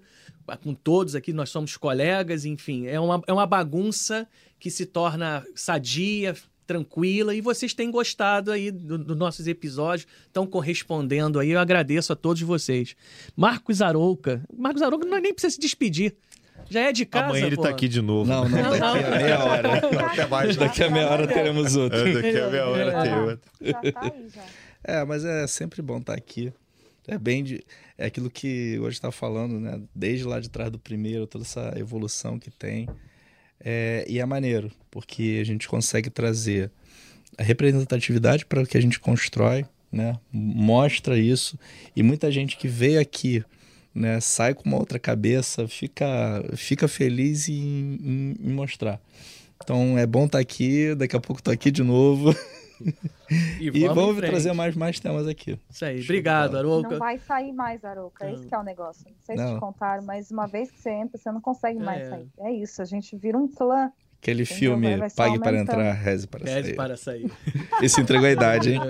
[0.56, 4.26] com todos aqui, nós somos colegas, enfim, é uma, é uma bagunça
[4.58, 6.34] que se torna sadia,
[6.66, 12.12] tranquila e vocês têm gostado aí dos do nossos episódios, estão correspondendo aí, eu agradeço
[12.12, 12.94] a todos vocês.
[13.34, 16.14] Marcos Arouca, Marcos Arouca não, nem precisa se despedir,
[16.70, 17.62] já é de casa, Amanhã ele pô.
[17.62, 18.28] tá aqui de novo.
[18.28, 19.78] Não, não, daqui a meia hora.
[20.06, 20.56] Até mais.
[20.56, 21.98] Daqui a meia hora teremos outro.
[21.98, 23.50] É, daqui a meia hora tem outro.
[23.60, 24.42] Já tá aí, já.
[24.84, 26.52] É, mas é sempre bom estar tá aqui.
[27.06, 27.64] É bem de...
[27.96, 29.80] É aquilo que hoje está falando, né?
[29.94, 32.88] Desde lá de trás do primeiro, toda essa evolução que tem.
[33.58, 34.04] É...
[34.06, 36.70] E é maneiro, porque a gente consegue trazer
[37.38, 40.18] a representatividade para o que a gente constrói, né?
[40.30, 41.58] Mostra isso.
[41.96, 43.42] E muita gente que veio aqui
[43.94, 46.06] né, sai com uma outra cabeça, fica,
[46.54, 49.00] fica feliz em, em, em mostrar.
[49.62, 52.30] Então é bom estar tá aqui, daqui a pouco estou aqui de novo.
[53.60, 55.58] E vamos, e vamos trazer mais, mais temas aqui.
[55.68, 56.00] Isso aí.
[56.00, 56.90] Obrigado, Arouca.
[56.90, 58.30] Não vai sair mais, Arouca.
[58.30, 59.04] Esse é o negócio.
[59.06, 59.48] Não sei não.
[59.48, 62.10] se te contaram, mas uma vez que você entra, você não consegue mais é.
[62.10, 62.28] sair.
[62.38, 62.80] É isso.
[62.80, 63.92] A gente vira um clã.
[64.20, 66.76] Aquele filme vai, vai Pague para entrar, reze para reze sair.
[66.76, 67.30] para sair.
[67.80, 68.80] Esse entregou a idade, hein?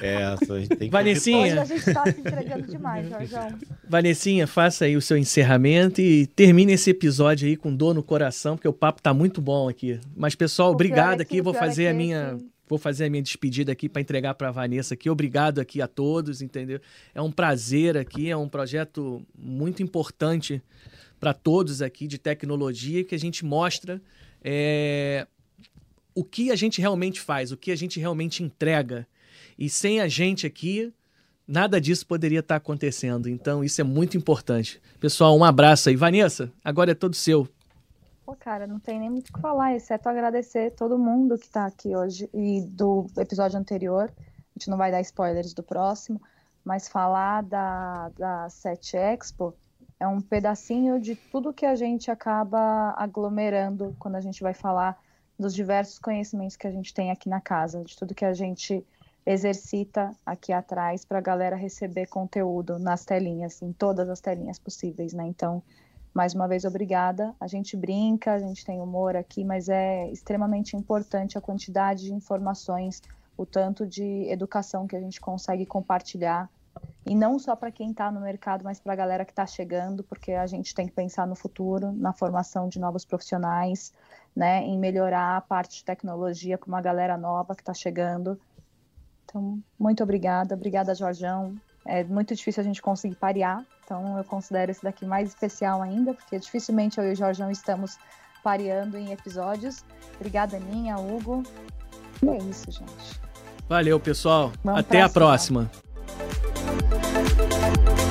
[0.00, 0.90] É, a gente tem que...
[0.90, 1.38] Vanessinha.
[1.40, 3.58] Hoje a gente está se entregando demais, Jorjão.
[3.88, 8.54] Vanessinha, faça aí o seu encerramento e termine esse episódio aí com dor no coração,
[8.54, 9.98] porque o papo tá muito bom aqui.
[10.16, 11.40] Mas, pessoal, obrigado é aqui.
[11.42, 12.38] Vou fazer a minha...
[12.68, 15.08] Vou fazer a minha despedida aqui para entregar para a Vanessa aqui.
[15.08, 16.80] Obrigado aqui a todos, entendeu?
[17.14, 20.60] É um prazer aqui, é um projeto muito importante
[21.20, 24.02] para todos aqui de tecnologia que a gente mostra
[24.48, 25.26] é,
[26.14, 29.04] o que a gente realmente faz, o que a gente realmente entrega.
[29.58, 30.94] E sem a gente aqui,
[31.48, 33.28] nada disso poderia estar acontecendo.
[33.28, 34.80] Então, isso é muito importante.
[35.00, 35.96] Pessoal, um abraço aí.
[35.96, 37.48] Vanessa, agora é todo seu.
[38.24, 41.66] Pô, cara, não tem nem muito o que falar, exceto agradecer todo mundo que está
[41.66, 44.12] aqui hoje e do episódio anterior.
[44.18, 46.20] A gente não vai dar spoilers do próximo,
[46.64, 49.54] mas falar da, da Set Expo
[49.98, 54.98] é um pedacinho de tudo que a gente acaba aglomerando quando a gente vai falar
[55.38, 58.84] dos diversos conhecimentos que a gente tem aqui na casa, de tudo que a gente
[59.24, 65.12] exercita aqui atrás para a galera receber conteúdo nas telinhas, em todas as telinhas possíveis,
[65.12, 65.26] né?
[65.26, 65.62] Então,
[66.14, 67.34] mais uma vez, obrigada.
[67.40, 72.14] A gente brinca, a gente tem humor aqui, mas é extremamente importante a quantidade de
[72.14, 73.02] informações,
[73.36, 76.48] o tanto de educação que a gente consegue compartilhar
[77.04, 80.02] e não só para quem está no mercado, mas para a galera que está chegando,
[80.02, 83.92] porque a gente tem que pensar no futuro, na formação de novos profissionais,
[84.34, 88.38] né, em melhorar a parte de tecnologia para uma galera nova que está chegando.
[89.24, 91.54] Então, muito obrigada, obrigada, Jorjão.
[91.84, 96.12] É muito difícil a gente conseguir parear, então eu considero esse daqui mais especial ainda,
[96.12, 97.96] porque dificilmente eu e o Jorjão estamos
[98.42, 99.84] pareando em episódios.
[100.16, 101.42] Obrigada, Aninha, Hugo.
[102.22, 103.20] E é isso, gente.
[103.68, 104.52] Valeu, pessoal.
[104.62, 105.70] Vamos Até a próxima.
[107.66, 108.05] Bye.